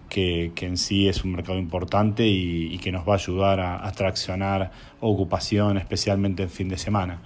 [0.08, 4.70] que, en sí es un mercado importante y, que nos va a ayudar a, traccionar
[5.00, 7.20] ocupación, especialmente en fin de semana.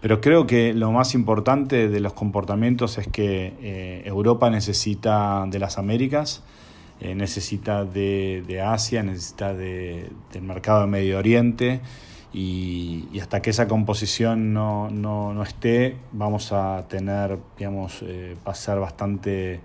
[0.00, 5.58] Pero creo que lo más importante de los comportamientos es que eh, Europa necesita de
[5.58, 6.44] las Américas,
[7.00, 10.10] eh, necesita de, Asia, necesita del
[10.42, 11.80] mercado de Medio Oriente
[12.32, 19.60] y, hasta que esa composición no, no, esté, vamos a tener, digamos, eh, pasar bastante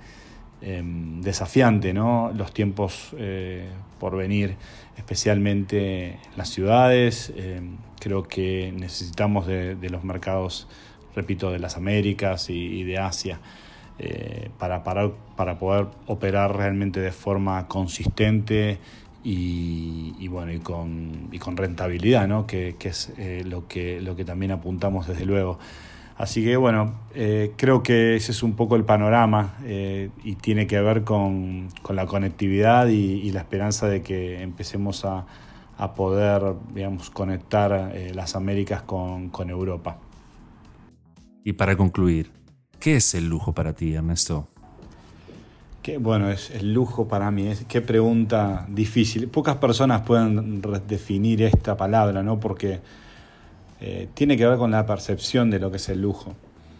[0.61, 2.31] em, desafiante ¿no?
[2.33, 3.67] los tiempos eh,
[3.99, 4.55] por venir,
[4.97, 7.33] especialmente en las ciudades.
[7.35, 10.67] Em, creo que necesitamos de, los mercados,
[11.15, 13.39] repito, de las Américas y, de Asia.
[14.05, 18.77] Eh, para, para, para poder operar realmente de forma consistente
[19.23, 22.45] y, bueno, y con, y con rentabilidad, ¿no?
[22.45, 25.57] que, es eh, lo, que, lo que también apuntamos desde luego.
[26.17, 30.67] Así que bueno, eh, creo que ese es un poco el panorama eh, y tiene
[30.67, 35.25] que ver con, con la conectividad y, la esperanza de que empecemos a,
[35.77, 39.97] a poder digamos, conectar las Américas con, con Europa.
[41.45, 42.42] Y para concluir,
[42.83, 44.45] ¿qué es el lujo para ti, Ernesto?
[46.01, 47.47] Bueno, es el lujo para mí.
[47.47, 49.29] Es, qué pregunta difícil.
[49.29, 52.41] Pocas personas pueden definir esta palabra, ¿no?
[52.41, 52.81] Porque
[53.79, 56.33] eh, tiene que ver con la percepción de lo que es el lujo.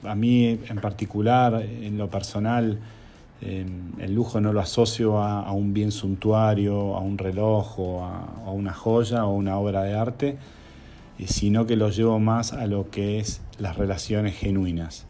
[0.04, 2.80] A mí, en particular, en lo personal,
[3.40, 8.74] el lujo no lo asocio a, un bien suntuario, a un reloj o a, una
[8.74, 10.38] joya o una obra de arte,
[11.18, 15.08] eh, sino que lo llevo más a lo que es las relaciones genuinas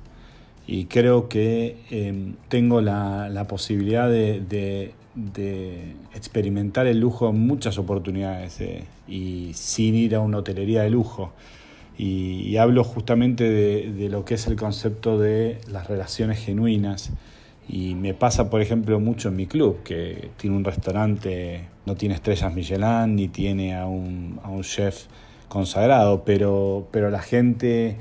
[0.66, 4.94] y creo que em, tengo la, posibilidad de,
[6.16, 11.34] experimentar el lujo en muchas oportunidades eh, y sin ir a una hotelería de lujo.
[11.98, 17.12] Y, hablo justamente de, lo que es el concepto de las relaciones genuinas.
[17.68, 22.16] Y me pasa, por ejemplo, mucho en mi club, que tiene un restaurante, no tiene
[22.16, 25.06] estrellas Michelin, ni tiene a un, a un chef
[25.48, 27.98] consagrado, pero, pero la gente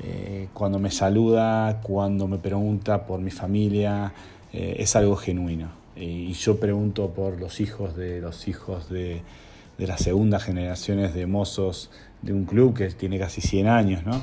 [0.00, 4.12] eh, cuando me saluda, cuando me pregunta por mi familia,
[4.52, 5.68] eh, es algo genuino.
[5.96, 9.22] y yo pregunto por los hijos de los hijos de,
[9.78, 11.90] de las segundas generaciones de mozos
[12.22, 14.20] de un club que tiene casi 100 años, ¿no?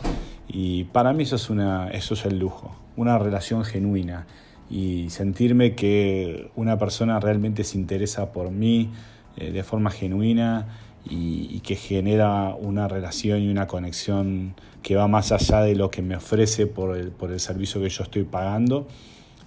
[0.48, 4.26] Y para mí eso es, una, eso es el lujo, una relación genuina
[4.70, 8.90] y sentirme que una persona realmente se interesa por mí
[9.38, 10.68] eh, de forma genuina
[11.06, 16.02] y, que genera una relación y una conexión que va más allá de lo que
[16.02, 18.88] me ofrece por el, por el servicio que yo estoy pagando,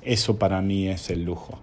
[0.03, 1.59] eso para mí es el lujo,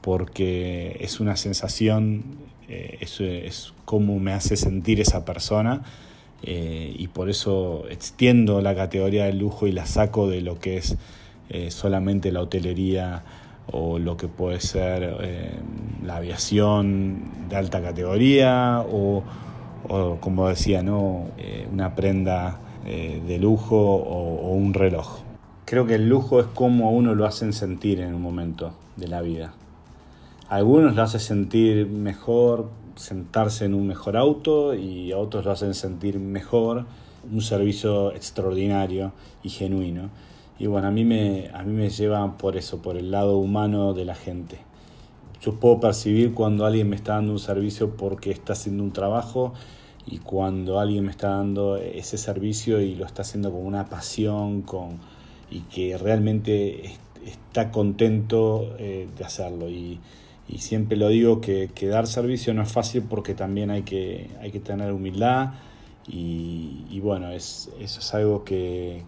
[0.00, 2.22] porque es una sensación,
[2.68, 5.82] eh, eso es cómo me hace sentir esa persona
[6.42, 10.76] eh, y por eso extiendo la categoría del lujo y la saco de lo que
[10.76, 10.96] es
[11.48, 13.24] eh, solamente la hotelería
[13.70, 15.16] o lo que puede ser
[16.04, 19.22] la aviación de alta categoría o,
[20.20, 21.26] como decía, ¿no?
[21.72, 25.20] Una prenda eh, de lujo o, un reloj.
[25.64, 29.22] Creo que el lujo es como uno lo hacen sentir en un momento de la
[29.22, 29.54] vida.
[30.48, 35.74] algunos lo hacen sentir mejor sentarse en un mejor auto y a otros lo hacen
[35.74, 36.84] sentir mejor
[37.30, 39.12] un servicio extraordinario
[39.42, 40.10] y genuino.
[40.58, 43.94] Y bueno, a mí, me, a mí me lleva por eso, por el lado humano
[43.94, 44.58] de la gente.
[45.40, 49.54] Yo puedo percibir cuando alguien me está dando un servicio porque está haciendo un trabajo
[50.06, 54.62] y cuando alguien me está dando ese servicio y lo está haciendo con una pasión
[54.62, 54.98] con,
[55.50, 56.94] y que realmente
[57.24, 59.68] está contento eh, de hacerlo.
[59.68, 60.00] Y,
[60.48, 64.30] y, siempre lo digo que, que, dar servicio no es fácil porque también hay que,
[64.40, 65.54] hay que tener humildad
[66.08, 69.04] y, y bueno, es, eso es algo que,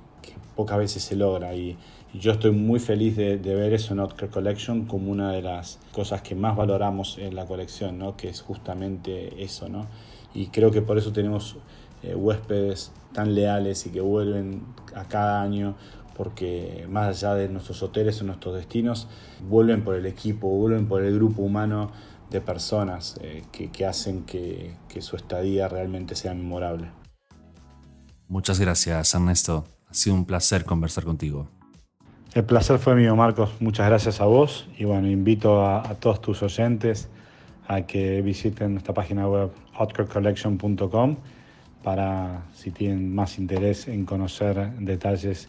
[0.55, 1.77] pocas veces se logra y,
[2.15, 6.23] yo estoy muy feliz de, ver eso en Outcare Collection como una de las cosas
[6.23, 8.17] que más valoramos en la colección, ¿no?
[8.17, 9.69] que es justamente eso.
[9.69, 9.89] ¿no?
[10.35, 11.57] Y creo que por eso tenemos
[12.03, 14.63] eh, huéspedes tan leales y que vuelven
[14.95, 15.77] a cada año
[16.17, 19.09] porque más allá de nuestros hoteles o nuestros destinos,
[19.49, 21.91] vuelven por el equipo, vuelven por el grupo humano
[22.31, 26.91] de personas eh, que, hacen que su estadía realmente sea memorable.
[28.29, 29.65] Muchas gracias, Ernesto.
[29.89, 31.49] Ha sido un placer conversar contigo.
[32.35, 33.51] El placer fue mío, Marcos.
[33.61, 34.67] Muchas gracias a vos.
[34.77, 37.09] Y bueno, invito a, todos tus oyentes
[37.67, 41.17] a que visiten nuestra página web hotcurcollection.com
[41.83, 45.49] para si tienen más interés en conocer detalles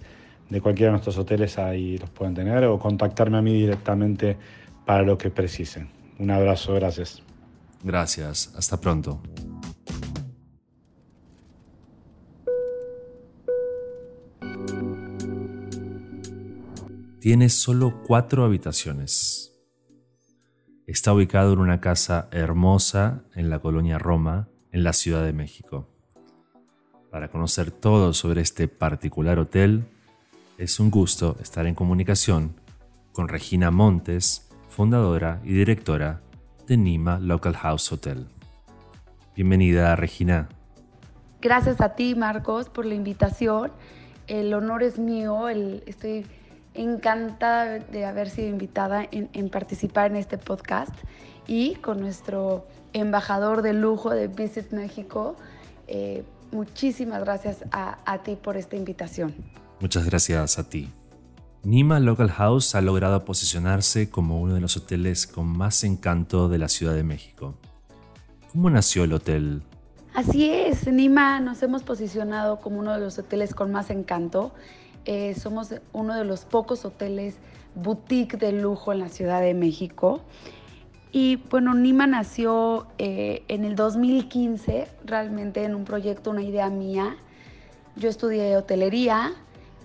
[0.49, 4.37] de cualquiera de nuestros hoteles, ahí los pueden tener o contactarme a mí directamente
[4.85, 5.89] para lo que precisen.
[6.19, 7.23] Un abrazo, gracias.
[7.83, 9.21] Gracias, hasta pronto.
[17.19, 19.44] Tiene solo cuatro habitaciones.
[20.87, 25.89] Está ubicado en una casa hermosa en la colonia Roma, en la Ciudad de México.
[27.09, 29.85] Para conocer todo sobre este particular hotel,
[30.59, 32.53] es un gusto estar en comunicación
[33.13, 36.21] con Regina Montes, fundadora y directora
[36.67, 38.27] de Nima Local House Hotel.
[39.35, 40.49] Bienvenida, Regina.
[41.41, 43.71] Gracias a ti, Marcos, por la invitación.
[44.27, 45.49] El honor es mío.
[45.49, 46.27] estoy
[46.75, 50.93] encantada de haber sido invitada en, participar en este podcast
[51.47, 55.35] y con nuestro embajador de lujo de Visit México.
[55.87, 59.33] Eh, muchísimas gracias a ti por esta invitación.
[59.79, 60.89] Muchas gracias a ti.
[61.65, 66.59] Nima Local House ha logrado posicionarse como uno de los hoteles con más encanto de
[66.59, 67.55] la Ciudad de México.
[68.51, 69.63] ¿Cómo nació el hotel?
[70.13, 74.53] Así es, Nima nos hemos posicionado como uno de los hoteles con más encanto.
[75.05, 77.37] Eh, somos uno de los pocos hoteles
[77.75, 80.21] boutique de lujo en la Ciudad de México.
[81.11, 87.15] Y bueno, Nima nació eh, en el 2015, realmente en un proyecto, una idea mía.
[87.95, 89.33] Yo estudié hotelería,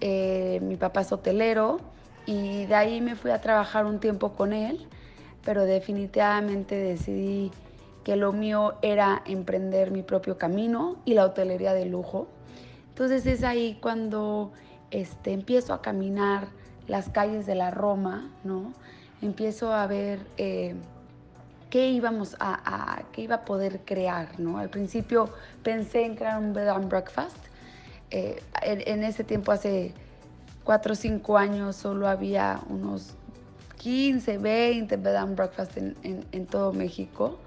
[0.00, 1.80] eh, mi papá es hotelero
[2.26, 4.86] y de ahí me fui a trabajar un tiempo con él,
[5.44, 7.52] pero definitivamente decidí
[8.02, 12.26] que lo mío era emprender mi propio camino y la hotelería de lujo.
[12.88, 14.52] Entonces es ahí cuando
[14.91, 16.49] este, empiezo a caminar
[16.88, 18.72] las calles de la Roma, ¿no?
[19.22, 20.74] Empiezo a ver eh,
[21.70, 24.59] qué íbamos a, qué iba a poder crear, ¿no?
[24.59, 25.30] Al principio
[25.62, 27.36] pensé en crear un bed and breakfast,
[28.11, 29.95] eh, en, ese tiempo, hace
[30.64, 33.14] 4 o 5 años, solo había unos
[33.78, 37.38] 15, 20 bed and breakfast en, todo México.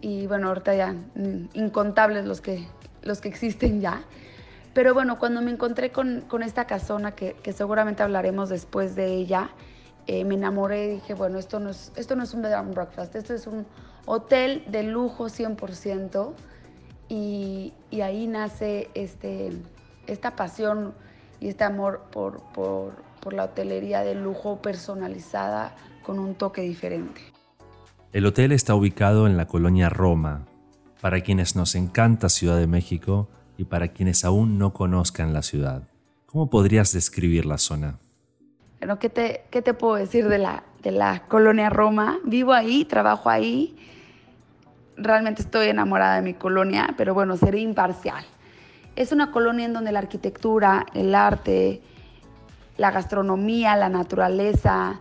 [0.00, 2.66] Y bueno, ahorita ya mm, incontables los que,
[3.02, 4.02] los que existen ya.
[4.72, 9.50] Pero bueno, cuando me encontré con, esta casona, que, seguramente hablaremos después de ella,
[10.06, 12.74] eh, me enamoré y dije, bueno, esto no, es, esto no es un bed and
[12.74, 13.66] breakfast, esto es un
[14.06, 16.32] hotel de lujo 100%.
[17.08, 19.50] Y, y ahí nace este,
[20.06, 20.94] esta pasión
[21.40, 22.94] y este amor por, por,
[23.32, 27.20] la hotelería de lujo personalizada con un toque diferente.
[28.12, 30.46] El hotel está ubicado en la colonia Roma.
[31.00, 33.28] Para quienes nos encanta Ciudad de México
[33.60, 35.82] y para quienes aún no conozcan la ciudad,
[36.24, 37.98] ¿cómo podrías describir la zona?
[38.78, 42.18] Bueno, ¿qué te, qué te puedo decir de la, de la colonia Roma?
[42.24, 43.76] Vivo ahí, trabajo ahí.
[44.96, 48.24] Realmente estoy enamorada de mi colonia, pero bueno, seré imparcial.
[48.96, 51.82] Es una colonia en donde la arquitectura, el arte,
[52.78, 55.00] la gastronomía, la naturaleza,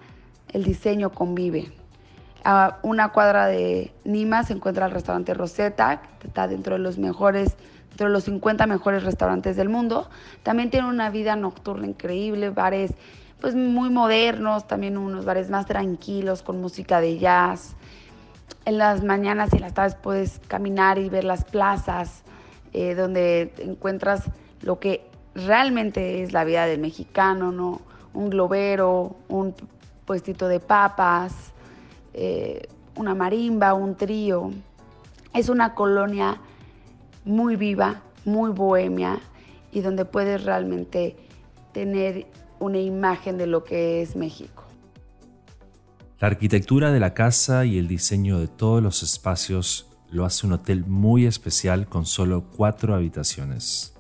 [0.50, 1.72] el diseño conviven.
[2.44, 6.98] A una cuadra de Nima se encuentra el restaurante Rosetta, que está dentro de los
[6.98, 7.56] mejores,
[8.00, 10.10] dentro de los 50 mejores restaurantes del mundo.
[10.42, 12.94] También tiene una vida nocturna increíble, bares
[13.42, 17.76] pues muy modernos, también unos bares más tranquilos con música de jazz.
[18.64, 22.24] En las mañanas y las tardes puedes caminar y ver las plazas,
[22.72, 24.24] eh, donde encuentras
[24.62, 27.82] lo que realmente es la vida del mexicano, ¿no?
[28.14, 29.54] Un globero, un
[30.06, 31.34] puestito de papas,
[32.14, 34.52] eh, una marimba, un trío.
[35.34, 36.40] Es una colonia
[37.26, 39.20] muy viva, muy bohemia
[39.72, 41.16] y donde puedes realmente
[41.74, 42.28] tener
[42.60, 44.64] una imagen de lo que es México.
[46.20, 50.54] La arquitectura de la casa y el diseño de todos los espacios lo hace un
[50.54, 53.94] hotel muy especial con solo cuatro habitaciones.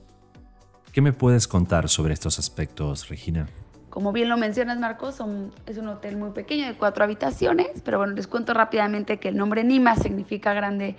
[0.91, 3.47] ¿Qué me puedes contar sobre estos aspectos, Regina?
[3.89, 5.21] Como bien lo mencionas, Marcos,
[5.65, 9.37] es un hotel muy pequeño de cuatro habitaciones, pero bueno, les cuento rápidamente que el
[9.37, 10.95] nombre Nima significa grande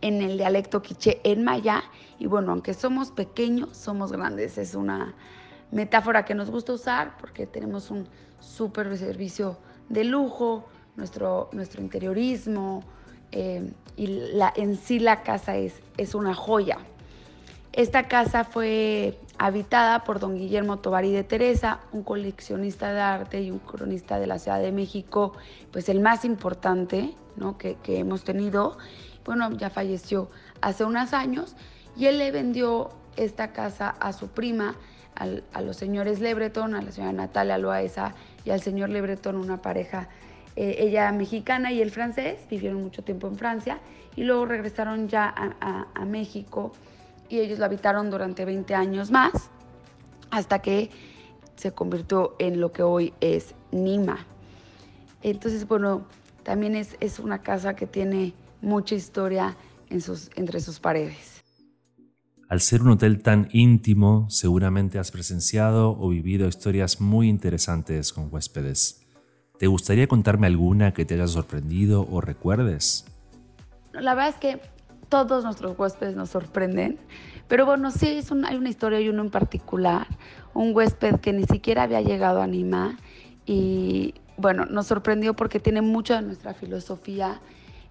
[0.00, 1.84] en el dialecto quiché en maya.
[2.18, 4.58] Y bueno, aunque somos pequeños, somos grandes.
[4.58, 5.14] Es una
[5.70, 8.06] metáfora que nos gusta usar porque tenemos un
[8.40, 10.66] súper servicio de lujo,
[10.96, 12.82] nuestro, nuestro interiorismo,
[13.32, 16.78] eh, y la, en sí la casa es, es una joya.
[17.72, 23.50] Esta casa fue habitada por don Guillermo Tovari de Teresa, un coleccionista de arte y
[23.50, 25.34] un cronista de la Ciudad de México,
[25.72, 27.58] pues el más importante ¿no?
[27.58, 28.78] que, hemos tenido.
[29.26, 31.56] Bueno, ya falleció hace unos años
[31.96, 34.76] y él le vendió esta casa a su prima,
[35.16, 38.14] a los señores Lebreton, a la señora Natalia Loaesa
[38.44, 40.08] y al señor Lebreton, una pareja,
[40.54, 43.80] eh, ella mexicana y él francés, vivieron mucho tiempo en Francia
[44.14, 46.72] y luego regresaron ya a, a México
[47.28, 49.50] y ellos lo habitaron durante 20 años más
[50.30, 50.90] hasta que
[51.56, 54.26] se convirtió en lo que hoy es Nima.
[55.22, 56.06] Entonces, bueno,
[56.42, 59.56] también es, es una casa que tiene mucha historia
[59.90, 61.44] en sus, entre sus paredes.
[62.48, 68.28] Al ser un hotel tan íntimo, seguramente has presenciado o vivido historias muy interesantes con
[68.32, 69.04] huéspedes.
[69.58, 73.04] ¿Te gustaría contarme alguna que te haya sorprendido o recuerdes?
[73.92, 74.60] La verdad es que
[75.08, 76.98] todos nuestros huéspedes nos sorprenden,
[77.48, 80.06] pero bueno, sí es hay una historia y uno en particular,
[80.52, 82.96] un huésped que ni siquiera había llegado a Nima
[83.44, 87.40] y bueno, nos sorprendió porque tiene mucho de nuestra filosofía,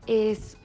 [0.07, 0.57] es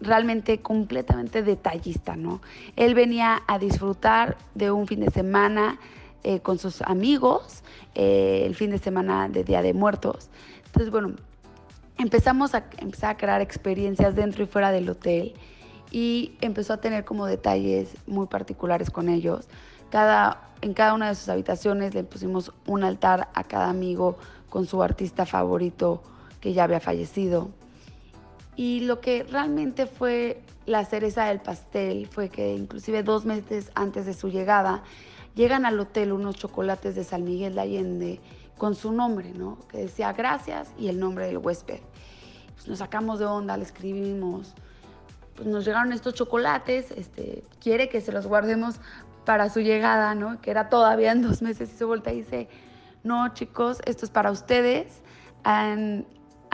[0.00, 2.40] realmente completamente detallista, ¿no?
[2.76, 5.78] Él venía a disfrutar de un fin de semana
[6.22, 7.62] eh, con sus amigos,
[7.94, 10.30] eh, el fin de semana de Día de Muertos.
[10.66, 11.14] Entonces, bueno,
[11.98, 15.34] empezamos a, empezar a crear experiencias dentro y fuera del hotel
[15.90, 19.48] y empezó a tener como detalles muy particulares con ellos.
[19.90, 24.16] Cada, en cada una de sus habitaciones le pusimos un altar a cada amigo
[24.48, 26.02] con su artista favorito
[26.40, 27.50] que ya había fallecido.
[28.56, 34.06] Y lo que realmente fue la cereza del pastel fue que inclusive dos meses antes
[34.06, 34.82] de su llegada
[35.34, 38.20] llegan al hotel unos chocolates de San Miguel de Allende
[38.56, 39.58] con su nombre, ¿no?
[39.68, 41.80] Que decía gracias y el nombre del huésped.
[42.54, 44.54] Pues nos sacamos de onda, le escribimos.
[45.34, 48.76] Pues nos llegaron estos chocolates, este, quiere que se los guardemos
[49.24, 50.40] para su llegada, ¿no?
[50.40, 52.48] Que era todavía en dos meses y se voltea y dice,
[53.02, 55.02] no chicos, esto es para ustedes.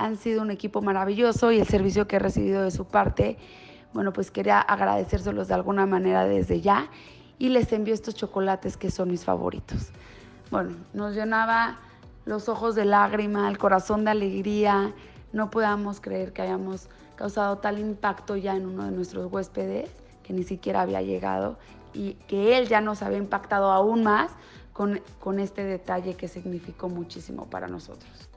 [0.04, 3.36] Han sido un equipo maravilloso y el servicio que he recibido de su parte,
[3.92, 6.88] bueno, pues quería agradecérselos de alguna manera desde ya
[7.38, 9.90] y les envío estos chocolates que son mis favoritos.
[10.50, 11.78] Bueno, nos llenaba
[12.24, 14.92] los ojos de lágrima, el corazón de alegría,
[15.32, 19.90] no podíamos creer que hayamos causado tal impacto ya en uno de nuestros huéspedes
[20.22, 21.58] que ni siquiera había llegado
[21.92, 24.32] y que él ya nos había impactado aún más
[24.72, 28.29] con, con este detalle que significó muchísimo para nosotros.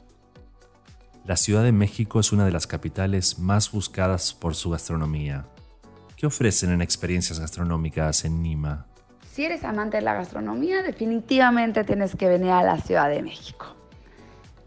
[1.25, 5.45] La Ciudad de México es una de las capitales más buscadas por su gastronomía.
[6.17, 8.87] ¿Qué ofrecen en experiencias gastronómicas en Nima?
[9.31, 13.67] Si eres amante de la gastronomía, definitivamente tienes que venir a la Ciudad de México.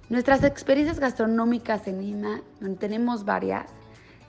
[0.09, 2.41] Nuestras experiencias gastronómicas en Nima,
[2.79, 3.67] tenemos varias.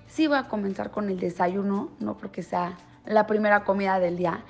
[0.10, 4.44] Sí voy a comenzar con el desayuno, no porque sea la primera comida del día,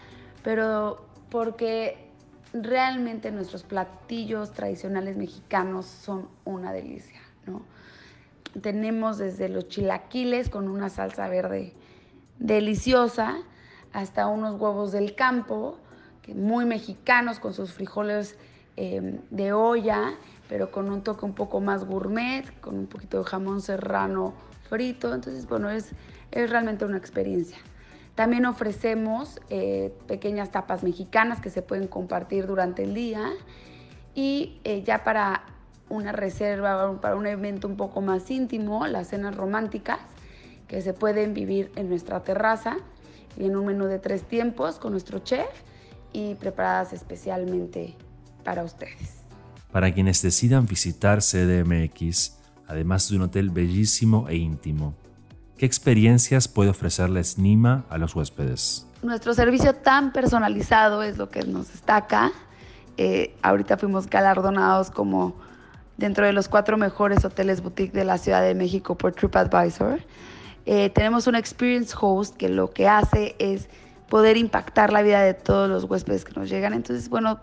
[0.43, 2.09] pero porque
[2.53, 7.26] realmente nuestros platillos tradicionales mexicanos son una delicia.
[8.61, 11.73] Tenemos desde los chilaquiles con una salsa verde
[12.39, 13.37] deliciosa
[13.93, 15.77] hasta unos huevos del campo,
[16.21, 18.37] que muy mexicanos con sus frijoles
[18.75, 20.13] em, de olla,
[20.49, 24.33] pero con un toque un poco más gourmet, con un poquito de jamón serrano
[24.69, 25.13] frito.
[25.13, 25.91] Entonces, bueno, es,
[26.31, 27.57] es realmente una experiencia.
[28.15, 33.31] También ofrecemos eh, pequeñas tapas mexicanas que se pueden compartir durante el día.
[34.15, 35.43] Y eh, ya para
[35.89, 39.99] una reserva para un evento un poco más íntimo, las cenas románticas,
[40.67, 42.77] que se pueden vivir en nuestra terraza
[43.37, 45.47] y en un menú de tres tiempos con nuestro chef
[46.11, 47.95] y preparadas especialmente
[48.43, 49.23] para ustedes.
[49.71, 54.93] Para quienes decidan visitar CDMX, además de un hotel bellísimo e íntimo,
[55.57, 58.87] ¿qué experiencias puede ofrecerles Nima a los huéspedes?
[59.03, 62.31] Nuestro servicio tan personalizado es lo que nos destaca.
[62.97, 65.35] Eh, ahorita fuimos galardonados como
[65.97, 69.99] dentro de los cuatro mejores hoteles boutique de la Ciudad de México por TripAdvisor.
[70.65, 73.69] Eh, tenemos un experience host que lo que hace es
[74.09, 76.73] poder impactar la vida de todos los huéspedes que nos llegan.
[76.73, 77.39] Entonces, bueno,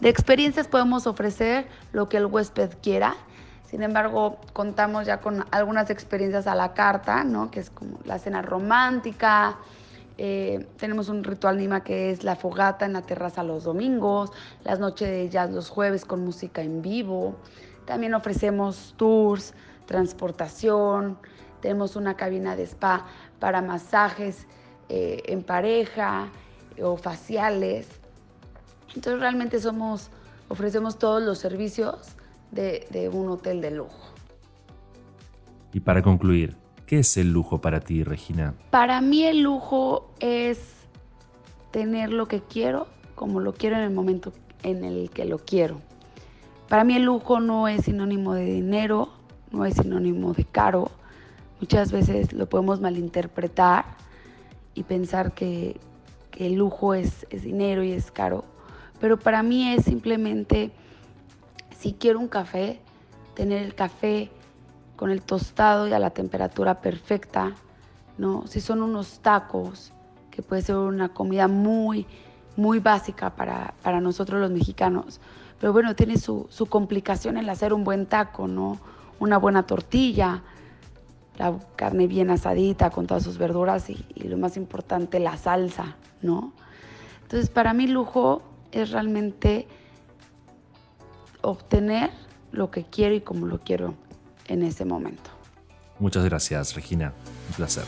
[0.00, 3.16] de experiencias podemos ofrecer lo que el huésped quiera.
[3.68, 7.50] Sin embargo, contamos ya con algunas experiencias a la carta, ¿no?
[7.50, 9.56] Que es como la cena romántica.
[10.18, 14.32] Eh, tenemos un ritual Nima que es la fogata en la terraza los domingos,
[14.64, 17.36] las noches de jazz los jueves con música en vivo.
[17.86, 19.54] También ofrecemos tours,
[19.86, 21.18] transportación,
[21.60, 23.06] tenemos una cabina de spa
[23.38, 24.46] para masajes
[24.88, 26.28] eh, en pareja
[26.82, 27.88] o faciales.
[28.94, 30.10] Entonces realmente somos,
[30.48, 32.16] ofrecemos todos los servicios
[32.50, 34.12] de, de un hotel de lujo.
[35.72, 36.56] Y para concluir,
[36.86, 38.54] ¿qué es el lujo para ti, Regina?
[38.70, 40.58] Para mí el lujo es
[41.70, 44.32] tener lo que quiero como lo quiero en el momento
[44.62, 45.80] en el que lo quiero.
[46.68, 49.10] Para mí el lujo no es sinónimo de dinero,
[49.52, 50.90] no es sinónimo de caro.
[51.60, 53.84] Muchas veces lo podemos malinterpretar
[54.74, 55.78] y pensar que,
[56.30, 58.44] que el lujo es, es dinero y es caro,
[59.00, 60.70] pero para mí es simplemente,
[61.78, 62.80] si quiero un café,
[63.34, 64.30] tener el café
[64.96, 67.54] con el tostado y a la temperatura perfecta,
[68.18, 68.46] ¿no?
[68.46, 69.92] Si son unos tacos,
[70.30, 72.06] que puede ser una comida muy,
[72.56, 75.20] muy básica para, para nosotros los mexicanos,
[75.60, 78.78] pero bueno, tiene su, su, complicación el hacer un buen taco, ¿no?
[79.18, 80.42] Una buena tortilla,
[81.38, 86.52] la carne bien asadita con todas sus verduras y, lo más importante, la salsa, ¿no?
[87.22, 88.42] Entonces, para mí lujo
[88.72, 89.66] es realmente
[91.42, 92.10] obtener
[92.52, 93.94] lo que quiero y como lo quiero
[94.48, 95.30] en ese momento.
[95.98, 97.12] Muchas gracias, Regina.
[97.48, 97.84] Un placer.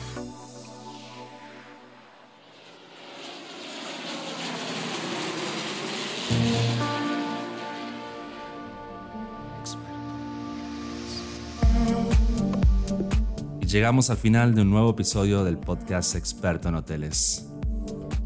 [13.68, 17.46] Llegamos al final de un nuevo episodio del podcast Experto en Hoteles.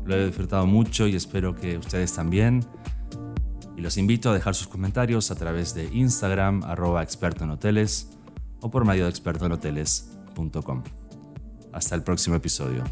[0.05, 2.65] Lo he disfrutado mucho y espero que ustedes también.
[3.77, 8.11] Y los invito a dejar sus comentarios a través de Instagram, arroba experto en hoteles,
[8.61, 10.83] o por medio de expertoenhoteles.com.
[11.73, 12.85] Hasta el próximo episodio.